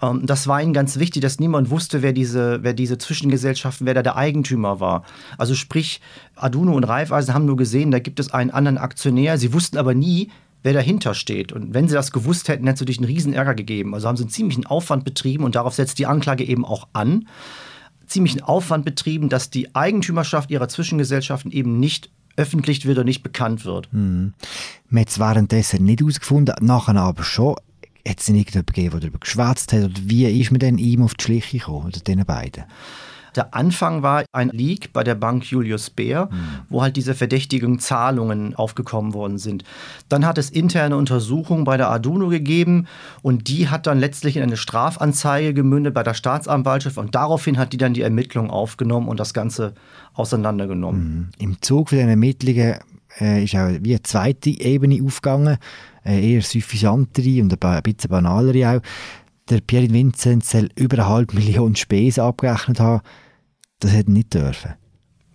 Ähm, 0.00 0.24
das 0.24 0.46
war 0.46 0.62
ihnen 0.62 0.72
ganz 0.72 1.00
wichtig, 1.00 1.20
dass 1.20 1.40
niemand 1.40 1.70
wusste, 1.70 2.02
wer 2.02 2.12
diese, 2.12 2.62
wer 2.62 2.74
diese 2.74 2.96
Zwischengesellschaften, 2.96 3.88
wer 3.88 3.94
da 3.94 4.04
der 4.04 4.14
Eigentümer 4.14 4.78
war. 4.78 5.02
Also 5.36 5.56
sprich, 5.56 6.00
Aduno 6.36 6.76
und 6.76 6.84
Raiffeisen 6.84 7.34
haben 7.34 7.46
nur 7.46 7.56
gesehen, 7.56 7.90
da 7.90 7.98
gibt 7.98 8.20
es 8.20 8.32
einen 8.32 8.52
anderen 8.52 8.78
Aktionär. 8.78 9.36
Sie 9.36 9.52
wussten 9.52 9.78
aber 9.78 9.94
nie, 9.94 10.30
wer 10.62 10.74
dahinter 10.74 11.14
steht. 11.14 11.52
Und 11.52 11.74
wenn 11.74 11.88
sie 11.88 11.94
das 11.94 12.12
gewusst 12.12 12.46
hätten, 12.46 12.68
hätte 12.68 12.74
es 12.74 12.80
natürlich 12.82 12.98
einen 12.98 13.06
riesen 13.06 13.32
Ärger 13.32 13.56
gegeben. 13.56 13.94
Also 13.94 14.06
haben 14.06 14.16
sie 14.16 14.22
einen 14.22 14.30
ziemlichen 14.30 14.64
Aufwand 14.64 15.04
betrieben 15.04 15.42
und 15.42 15.56
darauf 15.56 15.74
setzt 15.74 15.98
die 15.98 16.06
Anklage 16.06 16.44
eben 16.44 16.64
auch 16.64 16.86
an 16.92 17.26
ziemlichen 18.06 18.42
Aufwand 18.42 18.84
betrieben, 18.84 19.28
dass 19.28 19.50
die 19.50 19.74
Eigentümerschaft 19.74 20.50
ihrer 20.50 20.68
Zwischengesellschaften 20.68 21.50
eben 21.50 21.78
nicht 21.80 22.10
öffentlich 22.36 22.84
wird 22.86 22.98
oder 22.98 23.04
nicht 23.04 23.22
bekannt 23.22 23.64
wird. 23.64 23.92
Mhm. 23.92 24.34
Man 24.88 25.00
hat 25.00 25.08
es 25.08 25.18
währenddessen 25.18 25.84
nicht 25.84 26.00
herausgefunden, 26.00 26.54
nachher 26.60 26.96
aber 26.96 27.24
schon. 27.24 27.56
Hat 28.06 28.20
es 28.20 28.28
irgendjemanden 28.28 28.66
gegeben, 28.66 28.90
der 28.90 29.00
darüber 29.00 29.18
geschwätzt 29.18 29.72
hat? 29.72 29.84
Oder 29.84 30.00
wie 30.02 30.26
ist 30.40 30.52
man 30.52 30.60
denn 30.60 30.78
ihm 30.78 31.02
auf 31.02 31.14
die 31.14 31.24
Schliche 31.24 31.58
gekommen, 31.58 31.86
oder 31.86 31.98
den 32.00 32.24
beiden? 32.24 32.64
Der 33.36 33.54
Anfang 33.54 34.02
war 34.02 34.24
ein 34.32 34.48
Leak 34.48 34.92
bei 34.92 35.04
der 35.04 35.14
Bank 35.14 35.44
Julius 35.44 35.90
Baer, 35.90 36.28
mhm. 36.30 36.36
wo 36.68 36.82
halt 36.82 36.96
diese 36.96 37.14
verdächtigen 37.14 37.78
Zahlungen 37.78 38.54
aufgekommen 38.54 39.14
worden 39.14 39.38
sind. 39.38 39.64
Dann 40.08 40.24
hat 40.26 40.38
es 40.38 40.50
interne 40.50 40.96
Untersuchungen 40.96 41.64
bei 41.64 41.76
der 41.76 41.88
Arduino 41.88 42.28
gegeben 42.28 42.86
und 43.22 43.48
die 43.48 43.68
hat 43.68 43.86
dann 43.86 43.98
letztlich 43.98 44.36
in 44.36 44.42
eine 44.42 44.56
Strafanzeige 44.56 45.54
gemündet 45.54 45.94
bei 45.94 46.02
der 46.02 46.14
Staatsanwaltschaft 46.14 46.98
und 46.98 47.14
daraufhin 47.14 47.58
hat 47.58 47.72
die 47.72 47.76
dann 47.76 47.94
die 47.94 48.02
Ermittlungen 48.02 48.50
aufgenommen 48.50 49.08
und 49.08 49.20
das 49.20 49.34
Ganze 49.34 49.74
auseinandergenommen. 50.14 51.00
Mhm. 51.00 51.28
Im 51.38 51.62
Zug 51.62 51.90
für 51.90 51.96
den 51.96 52.08
Ermittlungen 52.08 52.76
äh, 53.20 53.44
ist 53.44 53.54
auch 53.54 53.68
wie 53.80 53.92
eine 53.92 54.02
zweite 54.02 54.50
Ebene 54.50 55.02
aufgegangen, 55.04 55.58
äh, 56.04 56.32
eher 56.32 56.42
suffisantere 56.42 57.42
und 57.42 57.64
ein 57.64 57.82
bisschen 57.82 58.10
banalere 58.10 58.76
auch. 58.76 58.82
Der 59.48 59.60
Pierre 59.60 59.92
Vincent 59.92 60.44
soll 60.44 60.70
über 60.74 60.98
eine 60.98 61.08
halbe 61.08 61.36
Million 61.36 61.76
Spesen 61.76 62.24
abgerechnet 62.24 62.80
haben. 62.80 63.02
Das 63.80 63.92
hätte 63.92 64.12
nicht 64.12 64.34
dürfen. 64.34 64.74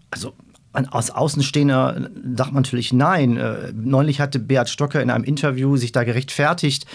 Also 0.10 0.34
als 0.74 1.12
Außenstehender 1.12 2.10
sagt 2.36 2.54
man 2.54 2.64
natürlich 2.64 2.94
nein. 2.94 3.36
Äh, 3.36 3.74
neulich 3.74 4.22
hatte 4.22 4.40
Beat 4.40 4.70
Stocker 4.70 5.02
in 5.02 5.10
einem 5.10 5.26
Interview 5.26 5.76
sich 5.76 5.92
da 5.92 6.04
gerechtfertigt, 6.04 6.86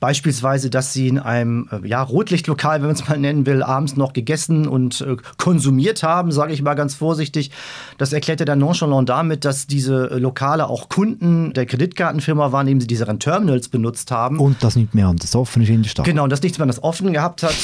beispielsweise, 0.00 0.70
dass 0.70 0.94
sie 0.94 1.08
in 1.08 1.18
einem 1.18 1.68
äh, 1.70 1.86
ja, 1.86 2.02
Rotlichtlokal, 2.02 2.80
wenn 2.80 2.86
man 2.86 2.96
es 2.96 3.06
mal 3.06 3.18
nennen 3.18 3.44
will, 3.44 3.62
abends 3.62 3.96
noch 3.96 4.14
gegessen 4.14 4.66
und 4.66 5.02
äh, 5.02 5.16
konsumiert 5.36 6.02
haben, 6.02 6.32
sage 6.32 6.54
ich 6.54 6.62
mal 6.62 6.74
ganz 6.74 6.94
vorsichtig. 6.94 7.50
Das 7.98 8.12
erklärte 8.14 8.46
dann 8.46 8.58
nonchalant 8.58 9.08
damit, 9.08 9.44
dass 9.44 9.66
diese 9.66 10.16
Lokale 10.18 10.68
auch 10.68 10.88
Kunden 10.88 11.52
der 11.52 11.66
Kreditkartenfirma 11.66 12.52
waren, 12.52 12.66
indem 12.66 12.80
sie 12.80 12.86
diese 12.86 13.06
Terminals 13.18 13.68
benutzt 13.68 14.10
haben. 14.10 14.38
Und 14.38 14.62
das 14.62 14.76
nicht 14.76 14.94
mehr 14.94 15.08
an 15.08 15.16
das 15.16 15.34
offen 15.36 15.62
ist 15.62 15.68
in 15.68 15.82
der 15.82 15.90
Stadt. 15.90 16.06
Genau, 16.06 16.26
dass 16.26 16.42
nichts 16.42 16.58
mehr 16.58 16.64
an 16.64 16.68
das 16.68 16.82
offen 16.82 17.12
gehabt 17.12 17.42
hat, 17.42 17.54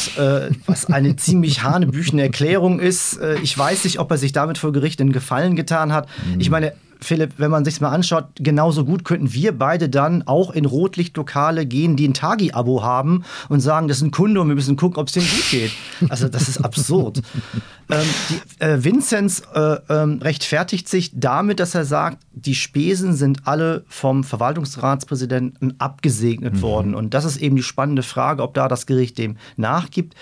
was 0.66 0.86
eine 0.86 1.16
ziemlich 1.16 1.62
hanebüchene 1.62 2.22
Erklärung 2.22 2.78
ist. 2.78 3.18
ich 3.42 3.56
weiß 3.56 3.84
nicht, 3.84 3.98
ob 3.98 4.10
er 4.10 4.18
sich 4.18 4.32
damit 4.32 4.58
vor 4.58 4.72
Gericht 4.72 5.00
in 5.00 5.12
Gefallen 5.12 5.56
getan 5.62 5.92
hat. 5.92 6.08
Mhm. 6.34 6.40
Ich 6.40 6.50
meine, 6.50 6.72
Philipp, 7.02 7.34
wenn 7.38 7.50
man 7.50 7.64
sich 7.64 7.80
mal 7.80 7.90
anschaut, 7.90 8.26
genauso 8.36 8.84
gut 8.84 9.04
könnten 9.04 9.32
wir 9.32 9.56
beide 9.56 9.88
dann 9.88 10.26
auch 10.26 10.50
in 10.50 10.64
Rotlichtlokale 10.64 11.66
gehen, 11.66 11.96
die 11.96 12.08
ein 12.08 12.14
Tagi-Abo 12.14 12.82
haben 12.82 13.24
und 13.48 13.60
sagen, 13.60 13.88
das 13.88 13.98
ist 13.98 14.04
ein 14.04 14.10
Kunde 14.10 14.40
und 14.40 14.48
wir 14.48 14.54
müssen 14.54 14.76
gucken, 14.76 14.98
ob 14.98 15.08
es 15.08 15.14
denen 15.14 15.26
gut 15.26 15.50
geht. 15.50 15.72
Also 16.08 16.28
das 16.28 16.48
ist 16.48 16.64
absurd. 16.64 17.22
ähm, 17.90 17.98
die, 18.30 18.64
äh, 18.64 18.84
Vinzenz 18.84 19.42
äh, 19.54 19.76
ähm, 19.88 20.20
rechtfertigt 20.22 20.88
sich 20.88 21.10
damit, 21.14 21.60
dass 21.60 21.74
er 21.74 21.84
sagt, 21.84 22.18
die 22.32 22.54
Spesen 22.54 23.14
sind 23.14 23.46
alle 23.46 23.84
vom 23.88 24.24
Verwaltungsratspräsidenten 24.24 25.80
abgesegnet 25.80 26.54
mhm. 26.54 26.62
worden. 26.62 26.94
Und 26.94 27.14
das 27.14 27.24
ist 27.24 27.38
eben 27.38 27.56
die 27.56 27.62
spannende 27.62 28.02
Frage, 28.02 28.42
ob 28.42 28.54
da 28.54 28.68
das 28.68 28.86
Gericht 28.86 29.18
dem 29.18 29.36
nachgibt. 29.56 30.14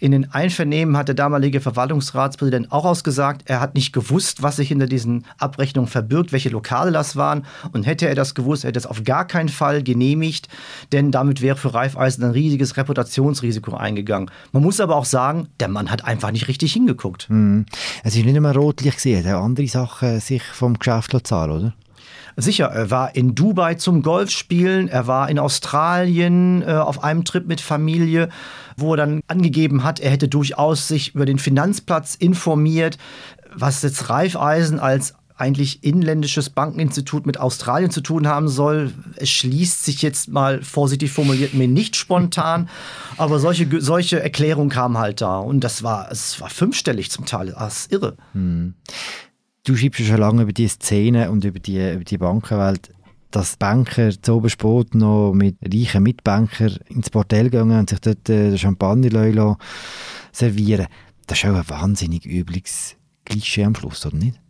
In 0.00 0.12
den 0.12 0.32
Einvernehmen 0.32 0.96
hat 0.96 1.08
der 1.08 1.14
damalige 1.14 1.60
Verwaltungsratspräsident 1.60 2.72
auch 2.72 2.86
ausgesagt, 2.86 3.42
er 3.44 3.60
hat 3.60 3.74
nicht 3.74 3.92
gewusst, 3.92 4.42
was 4.42 4.56
sich 4.56 4.68
hinter 4.68 4.86
diesen 4.86 5.26
Abrechnungen 5.36 5.90
verbirgt, 5.90 6.32
welche 6.32 6.48
Lokale 6.48 6.90
das 6.90 7.16
waren. 7.16 7.44
Und 7.72 7.86
hätte 7.86 8.08
er 8.08 8.14
das 8.14 8.34
gewusst, 8.34 8.64
hätte 8.64 8.70
er 8.70 8.72
das 8.80 8.86
auf 8.86 9.04
gar 9.04 9.26
keinen 9.26 9.50
Fall 9.50 9.82
genehmigt, 9.82 10.48
denn 10.92 11.10
damit 11.10 11.42
wäre 11.42 11.56
für 11.56 11.74
Raiffeisen 11.74 12.24
ein 12.24 12.30
riesiges 12.30 12.78
Reputationsrisiko 12.78 13.76
eingegangen. 13.76 14.30
Man 14.52 14.62
muss 14.62 14.80
aber 14.80 14.96
auch 14.96 15.04
sagen, 15.04 15.48
der 15.60 15.68
Mann 15.68 15.90
hat 15.90 16.06
einfach 16.06 16.30
nicht 16.30 16.48
richtig 16.48 16.72
hingeguckt. 16.72 17.28
Mhm. 17.28 17.66
Es 18.02 18.16
ist 18.16 18.24
nicht 18.24 18.34
immer 18.34 18.54
rotlich 18.54 18.94
gesehen, 18.94 19.26
er 19.26 19.36
andere 19.36 19.68
Sachen 19.68 20.18
sich 20.20 20.42
vom 20.42 20.78
Geschäft 20.78 21.14
zahlen, 21.26 21.50
oder? 21.50 21.74
Sicher, 22.42 22.66
er 22.66 22.90
war 22.90 23.14
in 23.14 23.34
Dubai 23.34 23.74
zum 23.74 24.02
Golfspielen, 24.02 24.88
er 24.88 25.06
war 25.06 25.28
in 25.28 25.38
Australien 25.38 26.62
äh, 26.62 26.72
auf 26.72 27.02
einem 27.02 27.24
Trip 27.24 27.46
mit 27.46 27.60
Familie, 27.60 28.28
wo 28.76 28.94
er 28.94 28.98
dann 28.98 29.20
angegeben 29.26 29.84
hat, 29.84 30.00
er 30.00 30.10
hätte 30.10 30.28
durchaus 30.28 30.88
sich 30.88 31.14
über 31.14 31.26
den 31.26 31.38
Finanzplatz 31.38 32.14
informiert, 32.14 32.98
was 33.54 33.82
jetzt 33.82 34.08
Raiffeisen 34.08 34.78
als 34.80 35.14
eigentlich 35.40 35.82
inländisches 35.82 36.50
Bankeninstitut 36.50 37.24
mit 37.26 37.38
Australien 37.40 37.90
zu 37.90 38.02
tun 38.02 38.28
haben 38.28 38.48
soll. 38.48 38.92
Es 39.16 39.30
schließt 39.30 39.84
sich 39.84 40.02
jetzt 40.02 40.28
mal 40.28 40.62
vorsichtig 40.62 41.10
formuliert 41.10 41.54
mir 41.54 41.66
nicht 41.66 41.96
spontan, 41.96 42.68
aber 43.16 43.38
solche, 43.38 43.66
solche 43.80 44.22
Erklärungen 44.22 44.68
kamen 44.68 44.98
halt 44.98 45.22
da 45.22 45.38
und 45.38 45.64
das 45.64 45.82
war, 45.82 46.12
es 46.12 46.40
war 46.40 46.50
fünfstellig 46.50 47.10
zum 47.10 47.24
Teil, 47.24 47.54
das 47.58 47.78
ist 47.78 47.92
irre. 47.92 48.16
Hm. 48.34 48.74
Du 49.70 49.76
schreibst 49.76 50.00
schon 50.00 50.16
lange 50.16 50.42
über 50.42 50.52
die 50.52 50.66
Szene 50.66 51.30
und 51.30 51.44
über 51.44 51.60
die, 51.60 51.92
über 51.92 52.02
die 52.02 52.18
Bankenwelt, 52.18 52.92
dass 53.30 53.56
Banker 53.56 54.10
zu 54.20 54.34
Obersport 54.34 54.96
noch 54.96 55.32
mit 55.32 55.58
reichen 55.62 56.02
Mitbankern 56.02 56.76
ins 56.88 57.08
Bordell 57.08 57.50
gehen 57.50 57.70
und 57.70 57.88
sich 57.88 58.00
dort 58.00 58.28
äh, 58.28 58.58
Champagner 58.58 59.56
servieren. 60.32 60.88
Das 61.28 61.38
ist 61.38 61.48
auch 61.48 61.54
ein 61.54 61.68
wahnsinnig 61.68 62.26
übles 62.26 62.96
Klischee 63.24 63.62
am 63.62 63.76
Schluss, 63.76 64.04
oder 64.04 64.16
nicht? 64.16 64.40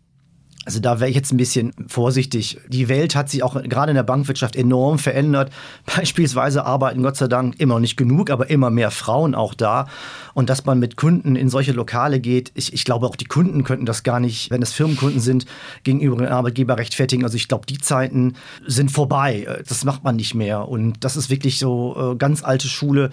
Also 0.67 0.79
da 0.79 1.01
wäre 1.01 1.09
ich 1.09 1.17
jetzt 1.17 1.33
ein 1.33 1.39
bisschen 1.39 1.73
vorsichtig. 1.89 2.59
Die 2.69 2.91
Welt 2.91 3.15
hat 3.15 3.31
sich 3.31 3.43
auch 3.43 3.63
gerade 3.63 3.93
in 3.93 3.95
der 3.95 4.03
Bankwirtschaft 4.03 4.57
enorm 4.57 4.99
verändert. 4.99 5.51
Beispielsweise 5.97 6.67
arbeiten 6.67 7.03
Gott 7.03 7.17
sei 7.17 7.29
Dank 7.29 7.59
immer 7.59 7.75
noch 7.75 7.81
nicht 7.81 7.97
genug, 7.97 8.29
aber 8.29 8.51
immer 8.51 8.69
mehr 8.69 8.91
Frauen 8.91 9.35
auch 9.35 9.55
da. 9.55 9.89
Und 10.35 10.51
dass 10.51 10.67
man 10.67 10.79
mit 10.79 10.97
Kunden 10.97 11.35
in 11.35 11.49
solche 11.49 11.73
Lokale 11.73 12.21
geht, 12.21 12.53
ich, 12.55 12.75
ich 12.75 12.85
glaube 12.85 13.07
auch 13.07 13.17
die 13.17 13.25
Kunden 13.25 13.65
könnten 13.65 13.87
das 13.87 14.03
gar 14.03 14.21
nicht, 14.21 14.51
wenn 14.51 14.61
es 14.61 14.73
Firmenkunden 14.73 15.21
sind, 15.21 15.47
gegenüber 15.83 16.19
den 16.19 16.29
Arbeitgeber 16.29 16.77
rechtfertigen. 16.77 17.25
Also 17.25 17.37
ich 17.37 17.49
glaube, 17.49 17.65
die 17.67 17.79
Zeiten 17.79 18.35
sind 18.67 18.91
vorbei. 18.91 19.63
Das 19.67 19.85
macht 19.85 20.05
man 20.05 20.17
nicht 20.17 20.35
mehr. 20.35 20.69
Und 20.69 21.05
das 21.05 21.17
ist 21.17 21.31
wirklich 21.31 21.59
so 21.59 22.13
äh, 22.13 22.17
ganz 22.17 22.45
alte 22.45 22.69
Schule 22.69 23.11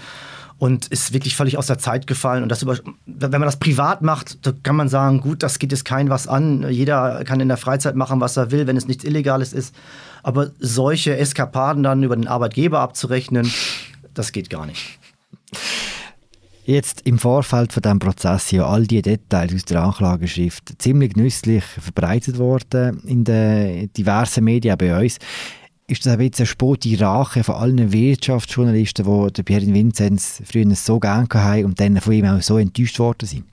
und 0.59 0.87
ist 0.87 1.13
wirklich 1.13 1.35
völlig 1.35 1.57
aus 1.57 1.67
der 1.67 1.77
Zeit 1.77 2.07
gefallen. 2.07 2.43
Und 2.43 2.49
das 2.49 2.63
über, 2.63 2.77
wenn 3.05 3.31
man 3.31 3.43
das 3.43 3.57
privat 3.57 4.01
macht, 4.01 4.45
da 4.45 4.53
kann 4.63 4.75
man 4.75 4.89
sagen, 4.89 5.21
gut, 5.21 5.43
das 5.43 5.59
geht 5.59 5.71
jetzt 5.71 5.85
kein 5.85 6.09
was 6.09 6.27
an. 6.27 6.67
Jeder 6.69 7.23
kann 7.25 7.39
in 7.39 7.47
der 7.47 7.57
Freizeit 7.57 7.95
machen, 7.95 8.19
was 8.21 8.37
er 8.37 8.51
will, 8.51 8.65
wenn 8.65 8.77
es 8.77 8.87
nichts 8.87 9.03
Illegales 9.03 9.53
ist. 9.53 9.75
Aber 10.23 10.51
solche 10.59 11.15
Eskapaden 11.17 11.83
dann 11.83 12.03
über 12.03 12.15
den 12.15 12.27
Arbeitgeber 12.27 12.79
abzurechnen, 12.79 13.51
das 14.13 14.31
geht 14.31 14.49
gar 14.49 14.65
nicht. 14.65 14.97
Jetzt 16.65 17.03
im 17.05 17.17
Vorfeld 17.17 17.71
von 17.71 17.81
diesem 17.81 17.99
Prozess 17.99 18.49
sind 18.49 18.59
ja 18.59 18.67
all 18.67 18.85
die 18.85 19.01
Details 19.01 19.53
aus 19.53 19.63
der 19.63 19.83
Anklageschrift 19.83 20.81
ziemlich 20.81 21.15
nützlich 21.15 21.63
verbreitet 21.63 22.39
worden 22.39 23.01
in 23.05 23.23
den 23.23 23.93
diversen 23.93 24.43
Medien 24.43 24.77
bei 24.77 25.01
uns 25.01 25.17
ist 25.87 26.05
das 26.05 26.13
ein 26.13 26.19
bisschen 26.19 26.43
eine 26.43 26.47
spote 26.47 26.99
Rache 26.99 27.43
von 27.43 27.55
allen 27.55 27.91
Wirtschaftsjournalisten, 27.93 29.05
die 29.33 29.43
Pierre 29.43 29.65
Vinzenz 29.65 30.41
früher 30.45 30.75
so 30.75 30.99
gerne 30.99 31.27
hatten 31.33 31.65
und 31.65 31.79
dann 31.79 32.01
von 32.01 32.13
ihm 32.13 32.25
auch 32.25 32.41
so 32.41 32.57
enttäuscht 32.57 32.99
worden 32.99 33.25
sind? 33.25 33.45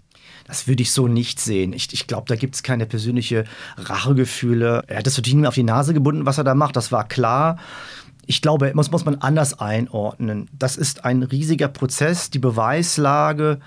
Das 0.46 0.66
würde 0.66 0.82
ich 0.82 0.90
so 0.90 1.06
nicht 1.08 1.40
sehen. 1.40 1.72
Ich, 1.72 1.92
ich 1.92 2.06
glaube, 2.06 2.26
da 2.26 2.34
gibt 2.34 2.56
es 2.56 2.62
keine 2.62 2.86
persönliche 2.86 3.44
Rachegefühle. 3.78 4.84
Er 4.88 4.98
hat 4.98 5.06
das 5.06 5.14
verdient 5.14 5.46
auf 5.46 5.54
die 5.54 5.62
Nase 5.62 5.94
gebunden, 5.94 6.26
was 6.26 6.36
er 6.36 6.44
da 6.44 6.54
macht. 6.54 6.76
Das 6.76 6.92
war 6.92 7.06
klar. 7.08 7.56
Ich 8.26 8.42
glaube, 8.42 8.72
muss, 8.74 8.90
muss 8.90 9.04
man 9.04 9.16
anders 9.16 9.58
einordnen. 9.58 10.50
Das 10.58 10.76
ist 10.76 11.04
ein 11.04 11.22
riesiger 11.22 11.68
Prozess. 11.68 12.30
Die 12.30 12.38
Beweislage 12.40 13.60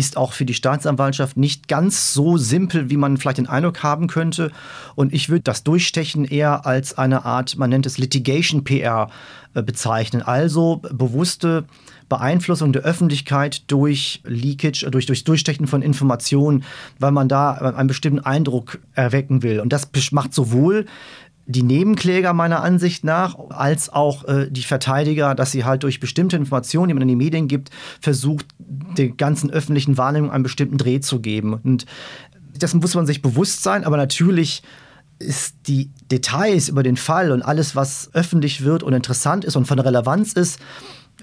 ist 0.00 0.16
auch 0.16 0.32
für 0.32 0.46
die 0.46 0.54
Staatsanwaltschaft 0.54 1.36
nicht 1.36 1.68
ganz 1.68 2.14
so 2.14 2.38
simpel, 2.38 2.88
wie 2.88 2.96
man 2.96 3.18
vielleicht 3.18 3.36
den 3.36 3.48
Eindruck 3.48 3.82
haben 3.82 4.06
könnte. 4.06 4.50
Und 4.94 5.12
ich 5.12 5.28
würde 5.28 5.42
das 5.42 5.62
Durchstechen 5.62 6.24
eher 6.24 6.64
als 6.64 6.96
eine 6.96 7.26
Art, 7.26 7.58
man 7.58 7.68
nennt 7.68 7.84
es 7.84 7.98
Litigation 7.98 8.64
PR 8.64 9.10
äh, 9.52 9.62
bezeichnen. 9.62 10.22
Also 10.22 10.78
bewusste 10.90 11.66
Beeinflussung 12.08 12.72
der 12.72 12.82
Öffentlichkeit 12.82 13.70
durch 13.70 14.22
Leakage, 14.24 14.90
durch, 14.90 15.04
durch 15.04 15.22
Durchstechen 15.24 15.66
von 15.66 15.82
Informationen, 15.82 16.64
weil 16.98 17.12
man 17.12 17.28
da 17.28 17.52
einen 17.52 17.86
bestimmten 17.86 18.20
Eindruck 18.20 18.80
erwecken 18.94 19.42
will. 19.42 19.60
Und 19.60 19.70
das 19.70 19.90
macht 20.12 20.32
sowohl 20.32 20.86
die 21.50 21.62
Nebenkläger 21.62 22.32
meiner 22.32 22.62
Ansicht 22.62 23.04
nach, 23.04 23.36
als 23.50 23.92
auch 23.92 24.24
äh, 24.24 24.48
die 24.50 24.62
Verteidiger, 24.62 25.34
dass 25.34 25.52
sie 25.52 25.64
halt 25.64 25.82
durch 25.82 26.00
bestimmte 26.00 26.36
Informationen, 26.36 26.88
die 26.88 26.94
man 26.94 27.02
in 27.02 27.08
die 27.08 27.16
Medien 27.16 27.48
gibt, 27.48 27.70
versucht, 28.00 28.46
der 28.58 29.08
ganzen 29.08 29.50
öffentlichen 29.50 29.98
Wahrnehmung 29.98 30.30
einen 30.30 30.42
bestimmten 30.42 30.78
Dreh 30.78 31.00
zu 31.00 31.20
geben. 31.20 31.54
Und 31.54 31.86
dessen 32.60 32.80
muss 32.80 32.94
man 32.94 33.06
sich 33.06 33.22
bewusst 33.22 33.62
sein, 33.62 33.84
aber 33.84 33.96
natürlich 33.96 34.62
ist 35.18 35.56
die 35.66 35.90
Details 36.10 36.68
über 36.68 36.82
den 36.82 36.96
Fall 36.96 37.30
und 37.30 37.42
alles, 37.42 37.76
was 37.76 38.10
öffentlich 38.14 38.64
wird 38.64 38.82
und 38.82 38.92
interessant 38.92 39.44
ist 39.44 39.56
und 39.56 39.66
von 39.66 39.78
Relevanz 39.78 40.32
ist, 40.32 40.58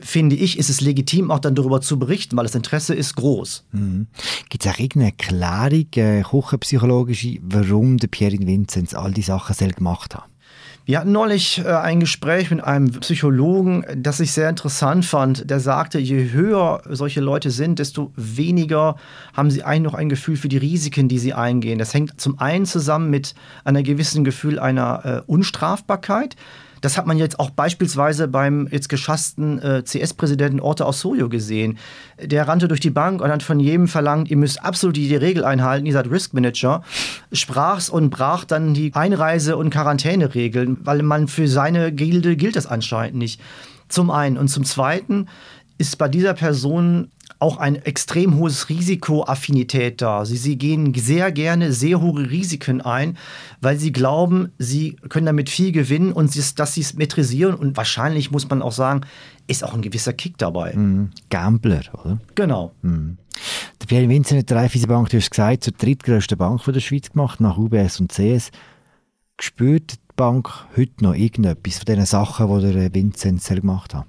finde 0.02 0.36
ich, 0.36 0.58
ist 0.58 0.70
es 0.70 0.82
legitim, 0.82 1.32
auch 1.32 1.40
dann 1.40 1.56
darüber 1.56 1.82
zu 1.82 2.00
berichten, 2.00 2.38
weil 2.38 2.46
das 2.46 2.56
Interesse 2.56 2.94
ist 2.94 3.16
groß. 3.16 3.66
Mhm. 3.72 4.08
Gibt 4.50 4.66
es 4.66 4.72
auch 4.72 4.80
irgendeine 4.80 5.12
Erklärung, 5.12 5.88
äh, 5.96 6.24
küchenpsychologische, 6.24 7.40
warum 7.42 7.98
der 7.98 8.08
Pierre 8.08 8.38
Vinzenz 8.40 8.94
all 8.94 9.12
die 9.12 9.22
Sachen 9.22 9.56
selbst 9.56 9.78
gemacht 9.78 10.16
hat? 10.16 10.26
Wir 10.88 11.00
hatten 11.00 11.12
neulich 11.12 11.60
äh, 11.60 11.68
ein 11.68 12.00
Gespräch 12.00 12.50
mit 12.50 12.64
einem 12.64 12.90
Psychologen, 12.92 13.84
das 13.98 14.22
ich 14.22 14.32
sehr 14.32 14.48
interessant 14.48 15.04
fand. 15.04 15.50
Der 15.50 15.60
sagte, 15.60 16.00
je 16.00 16.32
höher 16.32 16.82
solche 16.90 17.20
Leute 17.20 17.52
sind, 17.52 17.80
desto 17.80 18.14
weniger 18.16 18.96
haben 19.34 19.52
sie 19.52 19.64
eigentlich 19.64 19.92
noch 19.92 19.96
ein 19.96 20.08
Gefühl 20.08 20.38
für 20.38 20.48
die 20.48 20.56
Risiken, 20.56 21.10
die 21.10 21.20
sie 21.20 21.34
eingehen. 21.34 21.78
Das 21.78 21.94
hängt 21.94 22.22
zum 22.22 22.40
einen 22.40 22.66
zusammen 22.66 23.10
mit 23.10 23.36
einer 23.66 23.84
gewissen 23.84 24.24
Gefühl 24.24 24.60
einer 24.60 25.06
äh, 25.06 25.22
Unstrafbarkeit 25.30 26.38
Das 26.88 26.98
hat 26.98 27.06
man 27.06 27.18
jetzt 27.18 27.38
auch 27.42 27.50
beispielsweise 27.50 28.30
beim 28.30 28.66
jetzt 28.72 28.88
geschassten 28.88 29.60
äh, 29.60 29.84
CS-Präsidenten 29.84 30.62
Orte 30.62 30.86
Osorio 30.86 31.28
gesehen. 31.28 31.80
Der 32.18 32.48
rannte 32.48 32.70
durch 32.70 32.80
die 32.80 32.92
Bank 32.92 33.22
und 33.22 33.30
hat 33.30 33.44
von 33.44 33.60
jedem 33.60 33.90
verlangt, 33.90 34.32
ihr 34.32 34.38
müsst 34.38 34.64
absolut 34.64 34.96
die 34.96 35.14
Regel 35.14 35.44
einhalten, 35.44 35.86
ihr 35.86 35.92
seid 35.92 36.10
Risk 36.10 36.34
Manager. 36.34 36.84
Sprach's 37.34 37.90
und 37.90 38.10
brach 38.10 38.46
dann 38.46 38.74
die 38.74 38.94
Einreise- 38.94 39.58
und 39.58 39.70
Quarantäneregeln, 39.70 40.78
weil 40.86 41.04
man 41.04 41.28
für 41.28 41.50
seine 41.50 41.92
Gilde 41.92 42.38
gilt 42.38 42.56
das 42.56 42.68
anscheinend 42.68 43.18
nicht. 43.18 43.42
Zum 43.90 44.10
einen. 44.10 44.38
Und 44.38 44.48
zum 44.48 44.64
zweiten 44.64 45.28
ist 45.78 45.98
bei 45.98 46.08
dieser 46.08 46.36
Person 46.36 47.12
auch 47.40 47.58
ein 47.58 47.76
extrem 47.76 48.36
hohes 48.36 48.70
Risikoaffinität 48.70 50.02
da. 50.02 50.26
Sie, 50.26 50.38
sie 50.38 50.58
gehen 50.58 50.94
sehr 50.96 51.32
gerne 51.32 51.72
sehr 51.72 52.02
hohe 52.02 52.30
Risiken 52.30 52.82
ein, 52.82 53.18
weil 53.62 53.78
sie 53.78 53.92
glauben, 53.92 54.52
sie 54.58 54.96
können 55.10 55.28
damit 55.28 55.50
viel 55.50 55.72
gewinnen 55.72 56.12
und 56.14 56.32
sie, 56.32 56.44
dass 56.56 56.74
sie 56.74 56.82
es 56.82 56.96
metrisieren. 56.96 57.56
Und 57.56 57.78
wahrscheinlich 57.78 58.32
muss 58.32 58.50
man 58.50 58.62
auch 58.62 58.72
sagen, 58.72 59.02
ist 59.48 59.64
auch 59.64 59.74
ein 59.74 59.82
gewisser 59.82 60.14
Kick 60.14 60.38
dabei. 60.38 60.74
Mhm. 60.74 61.12
Gambler, 61.30 61.84
oder? 61.94 62.20
Genau. 62.36 62.72
Mhm. 62.82 63.18
Der 63.82 63.86
Pierre 63.86 64.10
Vincent 64.10 64.40
hat 64.40 64.50
die 64.50 64.54
Raiffeisenbank, 64.54 65.10
du 65.10 65.18
hast 65.18 65.30
gesagt, 65.30 65.64
zur 65.64 65.74
drittgrößten 65.74 66.38
Bank 66.38 66.64
der 66.64 66.80
Schweiz 66.80 67.12
gemacht, 67.12 67.40
nach 67.40 67.58
UBS 67.58 68.00
und 68.00 68.12
CS. 68.12 68.52
Gespürt 69.38 69.94
die 69.94 70.14
Bank 70.16 70.50
heute 70.76 71.04
noch 71.04 71.14
irgendetwas 71.14 71.78
von 71.78 71.86
diesen 71.86 72.06
Sachen, 72.06 72.60
die 72.60 72.74
der 72.74 72.94
Vincent 72.94 73.46
gemacht 73.46 73.94
hat? 73.94 74.08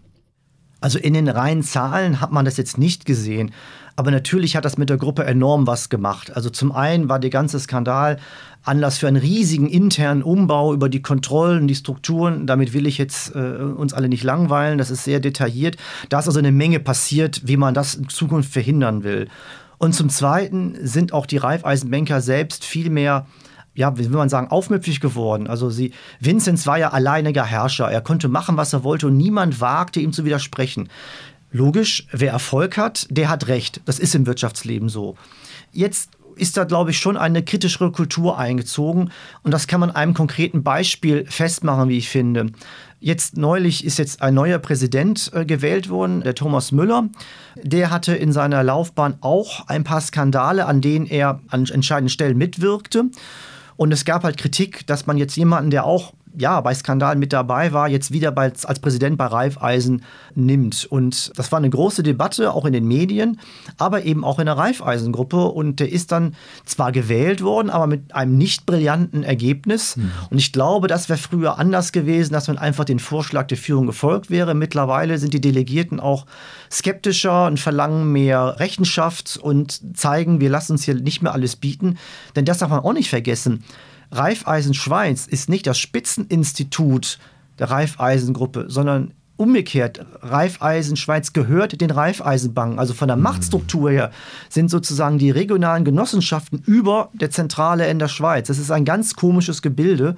Also 0.80 0.98
in 0.98 1.14
den 1.14 1.28
reinen 1.28 1.62
Zahlen 1.62 2.20
hat 2.20 2.32
man 2.32 2.44
das 2.44 2.56
jetzt 2.56 2.78
nicht 2.78 3.04
gesehen. 3.04 3.52
Aber 3.96 4.12
natürlich 4.12 4.54
hat 4.54 4.64
das 4.64 4.78
mit 4.78 4.90
der 4.90 4.96
Gruppe 4.96 5.24
enorm 5.24 5.66
was 5.66 5.88
gemacht. 5.88 6.36
Also 6.36 6.50
zum 6.50 6.70
einen 6.70 7.08
war 7.08 7.18
der 7.18 7.30
ganze 7.30 7.58
Skandal 7.58 8.18
Anlass 8.62 8.98
für 8.98 9.08
einen 9.08 9.16
riesigen 9.16 9.68
internen 9.68 10.22
Umbau 10.22 10.72
über 10.72 10.88
die 10.88 11.02
Kontrollen, 11.02 11.66
die 11.66 11.74
Strukturen. 11.74 12.46
Damit 12.46 12.72
will 12.74 12.86
ich 12.86 12.96
jetzt 12.96 13.34
äh, 13.34 13.38
uns 13.38 13.92
alle 13.92 14.08
nicht 14.08 14.22
langweilen. 14.22 14.78
Das 14.78 14.90
ist 14.90 15.02
sehr 15.02 15.18
detailliert. 15.18 15.76
Da 16.10 16.20
ist 16.20 16.28
also 16.28 16.38
eine 16.38 16.52
Menge 16.52 16.78
passiert, 16.78 17.42
wie 17.44 17.56
man 17.56 17.74
das 17.74 17.96
in 17.96 18.08
Zukunft 18.08 18.52
verhindern 18.52 19.02
will. 19.02 19.28
Und 19.78 19.94
zum 19.94 20.10
Zweiten 20.10 20.76
sind 20.80 21.12
auch 21.12 21.26
die 21.26 21.38
Raiffeisenbanker 21.38 22.20
selbst 22.20 22.64
viel 22.64 22.90
mehr 22.90 23.26
ja, 23.78 23.96
wie 23.96 24.10
will 24.10 24.18
man 24.18 24.28
sagen, 24.28 24.48
aufmüpfig 24.48 24.98
geworden. 24.98 25.46
Also 25.46 25.70
sie, 25.70 25.92
Vinzenz 26.18 26.66
war 26.66 26.78
ja 26.78 26.90
alleiniger 26.90 27.44
Herrscher. 27.44 27.88
Er 27.88 28.00
konnte 28.00 28.26
machen, 28.26 28.56
was 28.56 28.72
er 28.72 28.82
wollte 28.82 29.06
und 29.06 29.16
niemand 29.16 29.60
wagte 29.60 30.00
ihm 30.00 30.12
zu 30.12 30.24
widersprechen. 30.24 30.88
Logisch, 31.52 32.08
wer 32.10 32.32
Erfolg 32.32 32.76
hat, 32.76 33.06
der 33.08 33.28
hat 33.28 33.46
Recht. 33.46 33.80
Das 33.84 34.00
ist 34.00 34.16
im 34.16 34.26
Wirtschaftsleben 34.26 34.88
so. 34.88 35.16
Jetzt 35.70 36.10
ist 36.34 36.56
da, 36.56 36.64
glaube 36.64 36.90
ich, 36.90 36.98
schon 36.98 37.16
eine 37.16 37.44
kritischere 37.44 37.92
Kultur 37.92 38.36
eingezogen. 38.36 39.12
Und 39.44 39.54
das 39.54 39.68
kann 39.68 39.78
man 39.78 39.92
einem 39.92 40.12
konkreten 40.12 40.64
Beispiel 40.64 41.24
festmachen, 41.28 41.88
wie 41.88 41.98
ich 41.98 42.08
finde. 42.08 42.46
Jetzt 42.98 43.36
neulich 43.36 43.84
ist 43.84 44.00
jetzt 44.00 44.22
ein 44.22 44.34
neuer 44.34 44.58
Präsident 44.58 45.30
äh, 45.32 45.44
gewählt 45.44 45.88
worden, 45.88 46.22
der 46.22 46.34
Thomas 46.34 46.72
Müller. 46.72 47.08
Der 47.54 47.92
hatte 47.92 48.16
in 48.16 48.32
seiner 48.32 48.64
Laufbahn 48.64 49.18
auch 49.20 49.68
ein 49.68 49.84
paar 49.84 50.00
Skandale, 50.00 50.66
an 50.66 50.80
denen 50.80 51.06
er 51.06 51.40
an 51.46 51.66
entscheidenden 51.66 52.08
Stellen 52.08 52.36
mitwirkte. 52.36 53.04
Und 53.78 53.92
es 53.92 54.04
gab 54.04 54.24
halt 54.24 54.36
Kritik, 54.36 54.84
dass 54.88 55.06
man 55.06 55.16
jetzt 55.18 55.36
jemanden, 55.36 55.70
der 55.70 55.84
auch 55.84 56.12
ja, 56.38 56.60
bei 56.60 56.74
Skandalen 56.74 57.18
mit 57.18 57.32
dabei 57.32 57.72
war, 57.72 57.88
jetzt 57.88 58.12
wieder 58.12 58.30
bei, 58.30 58.44
als 58.44 58.78
Präsident 58.80 59.18
bei 59.18 59.26
Raiffeisen 59.26 60.04
nimmt. 60.34 60.86
Und 60.88 61.32
das 61.36 61.50
war 61.50 61.58
eine 61.58 61.70
große 61.70 62.02
Debatte, 62.02 62.52
auch 62.52 62.64
in 62.64 62.72
den 62.72 62.86
Medien, 62.86 63.40
aber 63.76 64.04
eben 64.04 64.24
auch 64.24 64.38
in 64.38 64.46
der 64.46 64.56
Raiffeisen-Gruppe. 64.56 65.46
Und 65.46 65.80
der 65.80 65.90
ist 65.90 66.12
dann 66.12 66.34
zwar 66.64 66.92
gewählt 66.92 67.42
worden, 67.42 67.70
aber 67.70 67.86
mit 67.86 68.14
einem 68.14 68.38
nicht 68.38 68.66
brillanten 68.66 69.24
Ergebnis. 69.24 69.96
Mhm. 69.96 70.12
Und 70.30 70.38
ich 70.38 70.52
glaube, 70.52 70.86
das 70.86 71.08
wäre 71.08 71.18
früher 71.18 71.58
anders 71.58 71.92
gewesen, 71.92 72.32
dass 72.32 72.46
man 72.46 72.56
einfach 72.56 72.84
den 72.84 73.00
Vorschlag 73.00 73.48
der 73.48 73.58
Führung 73.58 73.86
gefolgt 73.86 74.30
wäre. 74.30 74.54
Mittlerweile 74.54 75.18
sind 75.18 75.34
die 75.34 75.40
Delegierten 75.40 75.98
auch 75.98 76.26
skeptischer 76.70 77.46
und 77.46 77.58
verlangen 77.58 78.12
mehr 78.12 78.60
Rechenschaft 78.60 79.38
und 79.42 79.96
zeigen, 79.96 80.40
wir 80.40 80.50
lassen 80.50 80.72
uns 80.72 80.84
hier 80.84 80.94
nicht 80.94 81.22
mehr 81.22 81.32
alles 81.32 81.56
bieten. 81.56 81.98
Denn 82.36 82.44
das 82.44 82.58
darf 82.58 82.70
man 82.70 82.80
auch 82.80 82.92
nicht 82.92 83.10
vergessen. 83.10 83.64
Raiffeisen 84.10 84.74
Schweiz 84.74 85.26
ist 85.26 85.48
nicht 85.48 85.66
das 85.66 85.78
Spitzeninstitut 85.78 87.18
der 87.58 87.70
Raiffeisengruppe, 87.70 88.66
sondern 88.68 89.14
umgekehrt, 89.38 90.04
Raiffeisen 90.20 90.96
Schweiz 90.96 91.32
gehört 91.32 91.80
den 91.80 91.90
Raiffeisenbanken. 91.90 92.78
Also 92.78 92.92
von 92.92 93.08
der 93.08 93.16
mhm. 93.16 93.22
Machtstruktur 93.22 93.90
her 93.90 94.10
sind 94.50 94.68
sozusagen 94.68 95.18
die 95.18 95.30
regionalen 95.30 95.84
Genossenschaften 95.84 96.62
über 96.66 97.08
der 97.14 97.30
Zentrale 97.30 97.88
in 97.88 97.98
der 97.98 98.08
Schweiz. 98.08 98.48
Das 98.48 98.58
ist 98.58 98.70
ein 98.70 98.84
ganz 98.84 99.14
komisches 99.14 99.62
Gebilde. 99.62 100.16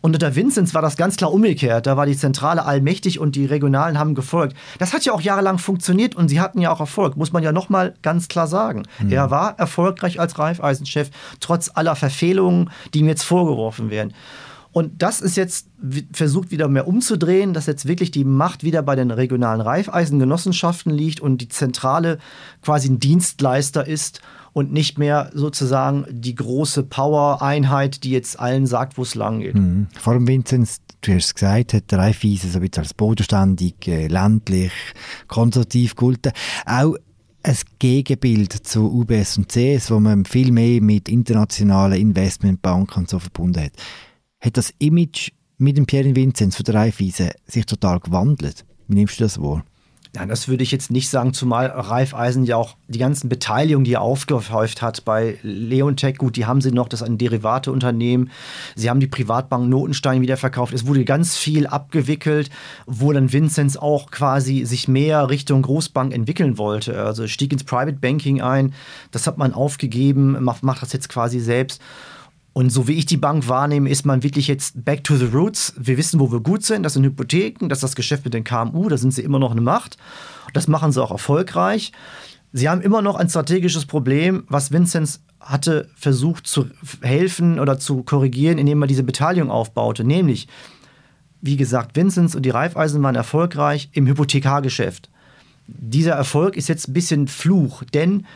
Und 0.00 0.14
unter 0.14 0.34
Vinzenz 0.34 0.74
war 0.74 0.82
das 0.82 0.96
ganz 0.96 1.16
klar 1.16 1.32
umgekehrt. 1.32 1.86
Da 1.86 1.96
war 1.96 2.06
die 2.06 2.16
Zentrale 2.16 2.64
allmächtig 2.64 3.20
und 3.20 3.36
die 3.36 3.46
Regionalen 3.46 3.98
haben 3.98 4.16
gefolgt. 4.16 4.56
Das 4.78 4.92
hat 4.92 5.04
ja 5.04 5.12
auch 5.12 5.20
jahrelang 5.20 5.58
funktioniert 5.58 6.16
und 6.16 6.28
sie 6.28 6.40
hatten 6.40 6.60
ja 6.60 6.72
auch 6.72 6.80
Erfolg, 6.80 7.16
muss 7.16 7.32
man 7.32 7.44
ja 7.44 7.52
nochmal 7.52 7.94
ganz 8.02 8.26
klar 8.26 8.48
sagen. 8.48 8.82
Mhm. 8.98 9.12
Er 9.12 9.30
war 9.30 9.58
erfolgreich 9.58 10.18
als 10.18 10.38
Raiffeisenchef, 10.38 11.10
trotz 11.38 11.70
aller 11.72 11.94
Verfehlungen, 11.94 12.70
die 12.92 13.00
ihm 13.00 13.08
jetzt 13.08 13.22
vorgeworfen 13.22 13.90
werden. 13.90 14.12
Und 14.72 15.02
das 15.02 15.20
ist 15.20 15.36
jetzt 15.36 15.68
versucht 16.12 16.50
wieder 16.50 16.66
mehr 16.68 16.88
umzudrehen, 16.88 17.52
dass 17.52 17.66
jetzt 17.66 17.86
wirklich 17.86 18.10
die 18.10 18.24
Macht 18.24 18.64
wieder 18.64 18.82
bei 18.82 18.96
den 18.96 19.10
regionalen 19.10 19.60
Reifeisengenossenschaften 19.60 20.92
liegt 20.92 21.20
und 21.20 21.38
die 21.38 21.48
Zentrale 21.48 22.18
quasi 22.62 22.88
ein 22.88 22.98
Dienstleister 22.98 23.86
ist 23.86 24.22
und 24.54 24.72
nicht 24.72 24.98
mehr 24.98 25.30
sozusagen 25.34 26.06
die 26.10 26.34
große 26.34 26.84
Power-Einheit, 26.84 28.04
die 28.04 28.10
jetzt 28.10 28.38
allen 28.40 28.66
sagt, 28.66 28.96
wo 28.96 29.02
es 29.02 29.14
lang 29.14 29.40
geht. 29.40 29.54
Mhm. 29.54 29.88
Vor 29.98 30.14
allem 30.14 30.26
Vinzenz, 30.26 30.80
du 31.02 31.12
hast 31.12 31.26
es 31.26 31.34
gesagt, 31.34 31.74
hat 31.74 31.92
Raiffeisen 31.92 32.50
so 32.50 32.58
ein 32.58 32.62
bisschen 32.62 32.84
als 32.84 32.94
bodenständig, 32.94 33.74
äh, 33.88 34.06
ländlich, 34.06 34.72
konservativ 35.28 35.96
gelten. 35.96 36.32
Auch 36.64 36.96
ein 37.42 37.56
Gegenbild 37.78 38.52
zu 38.52 38.90
UBS 38.90 39.36
und 39.36 39.50
CS, 39.50 39.90
wo 39.90 40.00
man 40.00 40.24
viel 40.24 40.52
mehr 40.52 40.80
mit 40.80 41.08
internationalen 41.08 42.00
Investmentbanken 42.00 43.02
und 43.02 43.10
so 43.10 43.18
verbunden 43.18 43.64
hat 43.64 43.72
hat 44.42 44.56
das 44.56 44.74
Image 44.78 45.30
mit 45.56 45.76
dem 45.76 45.86
Pierre 45.86 46.14
Vinzenz 46.14 46.56
von 46.56 46.64
der 46.64 46.74
Raiffeisen 46.74 47.30
sich 47.46 47.64
total 47.64 48.00
gewandelt. 48.00 48.64
Wie 48.88 48.96
nimmst 48.96 49.20
du 49.20 49.24
das 49.24 49.40
wahr? 49.40 49.64
Ja, 50.14 50.26
das 50.26 50.46
würde 50.46 50.62
ich 50.62 50.70
jetzt 50.70 50.90
nicht 50.90 51.08
sagen, 51.08 51.32
zumal 51.32 51.68
Raiffeisen 51.68 52.44
ja 52.44 52.56
auch 52.56 52.76
die 52.86 52.98
ganzen 52.98 53.30
Beteiligungen, 53.30 53.84
die 53.84 53.94
er 53.94 54.02
aufgehäuft 54.02 54.82
hat 54.82 55.06
bei 55.06 55.38
Leontech, 55.42 56.18
gut, 56.18 56.36
die 56.36 56.44
haben 56.44 56.60
sie 56.60 56.70
noch, 56.70 56.88
das 56.88 57.00
ist 57.00 57.06
ein 57.06 57.16
Derivateunternehmen. 57.16 58.30
Sie 58.76 58.90
haben 58.90 59.00
die 59.00 59.06
Privatbank 59.06 59.70
Notenstein 59.70 60.20
wieder 60.20 60.36
verkauft. 60.36 60.74
Es 60.74 60.86
wurde 60.86 61.06
ganz 61.06 61.38
viel 61.38 61.66
abgewickelt, 61.66 62.50
wo 62.84 63.10
dann 63.10 63.32
Vinzenz 63.32 63.78
auch 63.78 64.10
quasi 64.10 64.66
sich 64.66 64.86
mehr 64.86 65.30
Richtung 65.30 65.62
Großbank 65.62 66.12
entwickeln 66.12 66.58
wollte. 66.58 67.02
Also 67.02 67.26
stieg 67.26 67.50
ins 67.50 67.64
Private 67.64 67.96
Banking 67.98 68.42
ein, 68.42 68.74
das 69.12 69.26
hat 69.26 69.38
man 69.38 69.54
aufgegeben, 69.54 70.44
macht, 70.44 70.62
macht 70.62 70.82
das 70.82 70.92
jetzt 70.92 71.08
quasi 71.08 71.40
selbst. 71.40 71.80
Und 72.52 72.70
so 72.70 72.86
wie 72.86 72.92
ich 72.92 73.06
die 73.06 73.16
Bank 73.16 73.48
wahrnehme, 73.48 73.88
ist 73.88 74.04
man 74.04 74.22
wirklich 74.22 74.46
jetzt 74.46 74.84
back 74.84 75.04
to 75.04 75.16
the 75.16 75.24
roots. 75.24 75.74
Wir 75.78 75.96
wissen, 75.96 76.20
wo 76.20 76.30
wir 76.30 76.40
gut 76.40 76.64
sind. 76.64 76.82
Das 76.82 76.94
sind 76.94 77.04
Hypotheken, 77.04 77.68
das 77.68 77.78
ist 77.78 77.84
das 77.84 77.96
Geschäft 77.96 78.24
mit 78.24 78.34
den 78.34 78.44
KMU, 78.44 78.88
da 78.88 78.98
sind 78.98 79.12
sie 79.12 79.22
immer 79.22 79.38
noch 79.38 79.52
eine 79.52 79.62
Macht. 79.62 79.96
Das 80.52 80.68
machen 80.68 80.92
sie 80.92 81.02
auch 81.02 81.10
erfolgreich. 81.10 81.92
Sie 82.52 82.68
haben 82.68 82.82
immer 82.82 83.00
noch 83.00 83.16
ein 83.16 83.30
strategisches 83.30 83.86
Problem, 83.86 84.44
was 84.48 84.72
Vinzenz 84.72 85.22
hatte 85.40 85.88
versucht 85.96 86.46
zu 86.46 86.66
helfen 87.00 87.58
oder 87.58 87.78
zu 87.78 88.02
korrigieren, 88.02 88.58
indem 88.58 88.82
er 88.82 88.86
diese 88.86 89.02
Beteiligung 89.02 89.50
aufbaute. 89.50 90.04
Nämlich, 90.04 90.46
wie 91.40 91.56
gesagt, 91.56 91.96
Vinzenz 91.96 92.34
und 92.34 92.42
die 92.44 92.50
Raiffeisen 92.50 93.02
waren 93.02 93.14
erfolgreich 93.14 93.88
im 93.92 94.06
Hypothekargeschäft. 94.06 95.08
Dieser 95.66 96.12
Erfolg 96.12 96.56
ist 96.56 96.68
jetzt 96.68 96.88
ein 96.88 96.92
bisschen 96.92 97.28
Fluch, 97.28 97.82
denn 97.94 98.26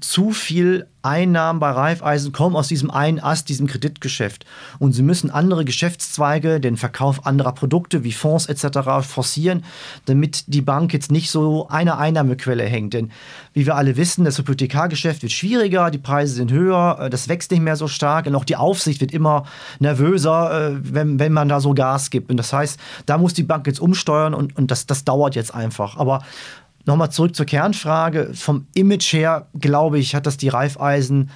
zu 0.00 0.30
viel 0.30 0.86
Einnahmen 1.02 1.60
bei 1.60 1.70
Raiffeisen 1.70 2.32
kommen 2.32 2.56
aus 2.56 2.68
diesem 2.68 2.90
einen 2.90 3.20
Ast, 3.20 3.48
diesem 3.48 3.66
Kreditgeschäft. 3.68 4.44
Und 4.78 4.92
sie 4.92 5.02
müssen 5.02 5.30
andere 5.30 5.64
Geschäftszweige, 5.64 6.60
den 6.60 6.76
Verkauf 6.76 7.26
anderer 7.26 7.52
Produkte 7.52 8.02
wie 8.02 8.12
Fonds 8.12 8.46
etc. 8.46 9.06
forcieren, 9.06 9.64
damit 10.06 10.44
die 10.52 10.62
Bank 10.62 10.92
jetzt 10.92 11.12
nicht 11.12 11.30
so 11.30 11.68
eine 11.68 11.98
Einnahmequelle 11.98 12.64
hängt. 12.64 12.94
Denn 12.94 13.12
wie 13.52 13.66
wir 13.66 13.76
alle 13.76 13.96
wissen, 13.96 14.24
das 14.24 14.38
Hypothekargeschäft 14.38 15.22
wird 15.22 15.32
schwieriger, 15.32 15.90
die 15.90 15.98
Preise 15.98 16.34
sind 16.34 16.50
höher, 16.50 16.98
äh, 17.00 17.10
das 17.10 17.28
wächst 17.28 17.52
nicht 17.52 17.62
mehr 17.62 17.76
so 17.76 17.86
stark 17.86 18.26
und 18.26 18.34
auch 18.34 18.44
die 18.44 18.56
Aufsicht 18.56 19.00
wird 19.00 19.12
immer 19.12 19.44
nervöser, 19.78 20.70
äh, 20.70 20.76
wenn, 20.82 21.20
wenn 21.20 21.32
man 21.32 21.48
da 21.48 21.60
so 21.60 21.72
Gas 21.72 22.10
gibt. 22.10 22.30
Und 22.30 22.36
das 22.36 22.52
heißt, 22.52 22.80
da 23.06 23.16
muss 23.16 23.32
die 23.32 23.44
Bank 23.44 23.66
jetzt 23.66 23.80
umsteuern 23.80 24.34
und, 24.34 24.56
und 24.56 24.70
das, 24.70 24.86
das 24.86 25.04
dauert 25.04 25.36
jetzt 25.36 25.54
einfach. 25.54 25.96
Aber 25.96 26.22
Nochmal 26.86 27.10
zurück 27.10 27.36
zur 27.36 27.46
Kernfrage. 27.46 28.30
Vom 28.32 28.68
Image 28.74 29.12
her, 29.12 29.48
glaube 29.58 29.98
ich, 29.98 30.14
hat 30.14 30.26
das 30.26 30.36
die 30.36 30.48
Reifeisen 30.48 31.30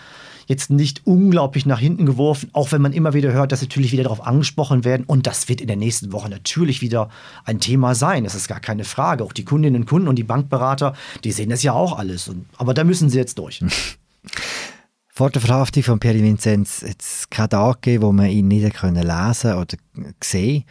jetzt 0.47 0.69
nicht 0.69 1.07
unglaublich 1.07 1.65
nach 1.65 1.79
hinten 1.79 2.07
geworfen, 2.07 2.51
auch 2.53 2.73
wenn 2.73 2.83
man 2.83 2.93
immer 2.93 3.15
wieder 3.15 3.33
hört, 3.33 3.53
dass 3.53 3.63
natürlich 3.63 3.93
wieder 3.93 4.03
darauf 4.03 4.27
angesprochen 4.27 4.85
werden. 4.85 5.05
Und 5.07 5.29
das 5.29 5.49
wird 5.49 5.61
in 5.61 5.69
der 5.69 5.77
nächsten 5.77 6.13
Woche 6.13 6.29
natürlich 6.29 6.83
wieder 6.83 7.09
ein 7.45 7.61
Thema 7.61 7.95
sein. 7.95 8.25
Das 8.25 8.35
ist 8.35 8.49
gar 8.49 8.59
keine 8.59 8.85
Frage. 8.85 9.23
Auch 9.23 9.33
die 9.33 9.45
Kundinnen 9.45 9.83
und 9.83 9.87
Kunden 9.87 10.09
und 10.09 10.17
die 10.17 10.25
Bankberater, 10.25 10.95
die 11.23 11.31
sehen 11.31 11.51
das 11.51 11.63
ja 11.63 11.73
auch 11.73 11.97
alles. 11.97 12.29
Und, 12.29 12.47
aber 12.57 12.75
da 12.75 12.83
müssen 12.83 13.11
sie 13.11 13.19
jetzt 13.19 13.39
durch. 13.39 13.65
Vor 15.07 15.31
der 15.31 15.43
Verhaftung 15.43 15.83
von 15.83 16.01
Pierre 16.01 16.23
Vinzenz 16.23 16.83
hat 16.83 17.01
es 17.01 17.29
keinen 17.29 17.51
Tag 17.51 17.83
gegeben, 17.83 18.05
wo 18.05 18.13
man 18.13 18.31
ihn 18.31 18.49
nicht 18.49 18.83
lesen 18.83 19.55
oder 19.55 19.77
sehen 20.23 20.65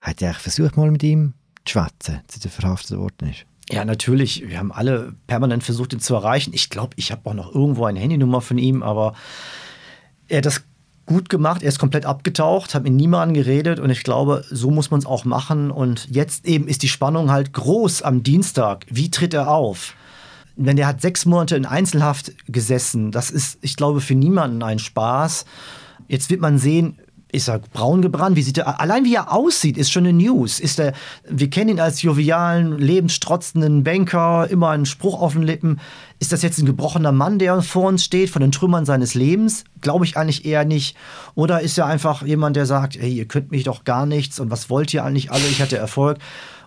Hat 0.00 0.22
er 0.22 0.34
versucht, 0.34 0.76
mal 0.76 0.90
mit 0.90 1.02
ihm 1.02 1.34
zu 1.64 1.72
schwätzen, 1.72 2.20
zu 2.28 2.40
der 2.40 2.50
verhaftet 2.50 2.96
worden 2.96 3.30
ist? 3.30 3.49
Ja, 3.70 3.84
natürlich. 3.84 4.48
Wir 4.48 4.58
haben 4.58 4.72
alle 4.72 5.14
permanent 5.26 5.62
versucht, 5.62 5.92
ihn 5.92 6.00
zu 6.00 6.14
erreichen. 6.14 6.52
Ich 6.52 6.70
glaube, 6.70 6.94
ich 6.96 7.12
habe 7.12 7.28
auch 7.30 7.34
noch 7.34 7.54
irgendwo 7.54 7.84
eine 7.84 8.00
Handynummer 8.00 8.40
von 8.40 8.58
ihm, 8.58 8.82
aber 8.82 9.14
er 10.28 10.38
hat 10.38 10.46
das 10.46 10.62
gut 11.06 11.28
gemacht. 11.28 11.62
Er 11.62 11.68
ist 11.68 11.78
komplett 11.78 12.04
abgetaucht, 12.04 12.74
hat 12.74 12.84
mit 12.84 12.92
niemandem 12.92 13.34
geredet 13.34 13.80
und 13.80 13.90
ich 13.90 14.02
glaube, 14.02 14.44
so 14.50 14.70
muss 14.70 14.90
man 14.90 15.00
es 15.00 15.06
auch 15.06 15.24
machen. 15.24 15.70
Und 15.70 16.08
jetzt 16.10 16.46
eben 16.46 16.66
ist 16.68 16.82
die 16.82 16.88
Spannung 16.88 17.30
halt 17.30 17.52
groß 17.52 18.02
am 18.02 18.22
Dienstag. 18.22 18.86
Wie 18.88 19.10
tritt 19.10 19.34
er 19.34 19.50
auf? 19.50 19.94
Wenn 20.56 20.76
der 20.76 20.86
hat 20.86 21.00
sechs 21.00 21.24
Monate 21.24 21.56
in 21.56 21.64
Einzelhaft 21.64 22.32
gesessen, 22.46 23.12
das 23.12 23.30
ist, 23.30 23.58
ich 23.62 23.76
glaube, 23.76 24.00
für 24.00 24.14
niemanden 24.14 24.62
ein 24.62 24.78
Spaß. 24.78 25.44
Jetzt 26.08 26.28
wird 26.28 26.40
man 26.40 26.58
sehen, 26.58 26.98
ist 27.32 27.48
er 27.48 27.58
braun 27.58 28.02
gebrannt? 28.02 28.36
Wie 28.36 28.42
sieht 28.42 28.58
er, 28.58 28.80
allein 28.80 29.04
wie 29.04 29.14
er 29.14 29.32
aussieht, 29.32 29.76
ist 29.76 29.90
schon 29.90 30.06
eine 30.06 30.12
News. 30.12 30.60
Ist 30.60 30.78
er, 30.78 30.92
wir 31.28 31.50
kennen 31.50 31.70
ihn 31.70 31.80
als 31.80 32.02
jovialen, 32.02 32.78
lebensstrotzenden 32.78 33.84
Banker, 33.84 34.48
immer 34.50 34.70
einen 34.70 34.86
Spruch 34.86 35.20
auf 35.20 35.32
den 35.34 35.42
Lippen. 35.42 35.80
Ist 36.18 36.32
das 36.32 36.42
jetzt 36.42 36.58
ein 36.58 36.66
gebrochener 36.66 37.12
Mann, 37.12 37.38
der 37.38 37.62
vor 37.62 37.88
uns 37.88 38.04
steht, 38.04 38.30
von 38.30 38.42
den 38.42 38.52
Trümmern 38.52 38.84
seines 38.84 39.14
Lebens? 39.14 39.64
Glaube 39.80 40.04
ich 40.04 40.16
eigentlich 40.16 40.44
eher 40.44 40.64
nicht. 40.64 40.96
Oder 41.34 41.60
ist 41.60 41.78
er 41.78 41.86
einfach 41.86 42.22
jemand, 42.22 42.56
der 42.56 42.66
sagt, 42.66 42.96
hey, 42.98 43.12
ihr 43.12 43.26
könnt 43.26 43.50
mich 43.50 43.64
doch 43.64 43.84
gar 43.84 44.06
nichts 44.06 44.40
und 44.40 44.50
was 44.50 44.68
wollt 44.68 44.92
ihr 44.92 45.04
eigentlich 45.04 45.32
alle? 45.32 45.46
Ich 45.46 45.62
hatte 45.62 45.78
Erfolg. 45.78 46.18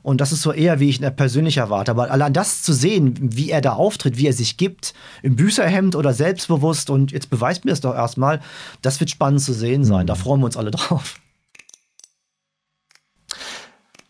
Und 0.03 0.19
das 0.19 0.33
ist 0.33 0.41
so 0.41 0.51
eher, 0.51 0.79
wie 0.81 0.89
ich 0.89 1.01
ihn 1.01 1.15
persönlich 1.15 1.57
erwarte. 1.57 1.91
Aber 1.91 2.11
allein 2.11 2.33
das 2.33 2.61
zu 2.61 2.73
sehen, 2.73 3.15
wie 3.19 3.49
er 3.49 3.61
da 3.61 3.73
auftritt, 3.73 4.17
wie 4.17 4.27
er 4.27 4.33
sich 4.33 4.57
gibt, 4.57 4.93
im 5.21 5.37
Büßerhemd 5.37 5.95
oder 5.95 6.13
selbstbewusst 6.13 6.89
und 6.89 7.13
jetzt 7.13 7.29
beweist 7.29 7.63
mir 7.63 7.71
es 7.71 7.81
doch 7.81 7.95
erstmal, 7.95 8.41
das 8.81 8.99
wird 8.99 9.09
spannend 9.09 9.41
zu 9.41 9.53
sehen 9.53 9.85
sein. 9.85 10.05
Da 10.05 10.15
freuen 10.15 10.41
wir 10.41 10.45
uns 10.45 10.57
alle 10.57 10.71
drauf. 10.71 11.15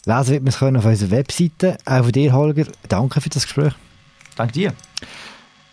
Lesen 0.05 0.33
wird 0.33 0.43
man 0.43 0.49
es 0.49 0.57
können 0.57 0.77
auf 0.77 0.85
unserer 0.85 1.11
Webseite. 1.11 1.77
Auch 1.85 2.03
von 2.03 2.11
dir, 2.11 2.33
Holger. 2.33 2.65
Danke 2.89 3.21
für 3.21 3.29
das 3.29 3.43
Gespräch. 3.43 3.73
Danke 4.35 4.53
dir. 4.53 4.73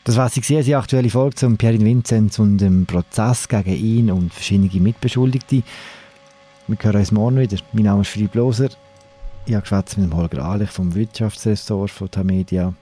Das 0.05 0.17
war 0.17 0.29
sie 0.29 0.41
die 0.41 0.75
aktuelle 0.75 1.11
Folge 1.11 1.37
zum 1.37 1.57
Pierin 1.57 1.85
Vinzenz 1.85 2.39
und 2.39 2.59
dem 2.59 2.87
Prozess 2.87 3.49
gegen 3.49 3.75
ihn 3.75 4.11
und 4.11 4.33
verschiedene 4.33 4.69
Mitbeschuldigte. 4.81 5.63
Wir 6.69 6.79
hören 6.81 6.97
uns 6.97 7.11
morgen 7.11 7.39
wieder. 7.39 7.57
Mein 7.73 7.85
Name 7.85 8.03
ist 8.03 8.09
Philipp 8.09 8.35
Loser. 8.35 8.69
Ich 9.51 9.57
habe 9.57 9.67
mit 9.97 10.13
dem 10.13 10.17
Holger 10.17 10.45
Ahlich 10.45 10.71
vom 10.71 10.95
Wirtschaftsressort 10.95 11.91
von 11.91 12.09
Tamedia. 12.09 12.73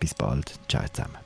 Bis 0.00 0.14
bald. 0.14 0.58
Ciao 0.66 0.82
zusammen. 0.90 1.25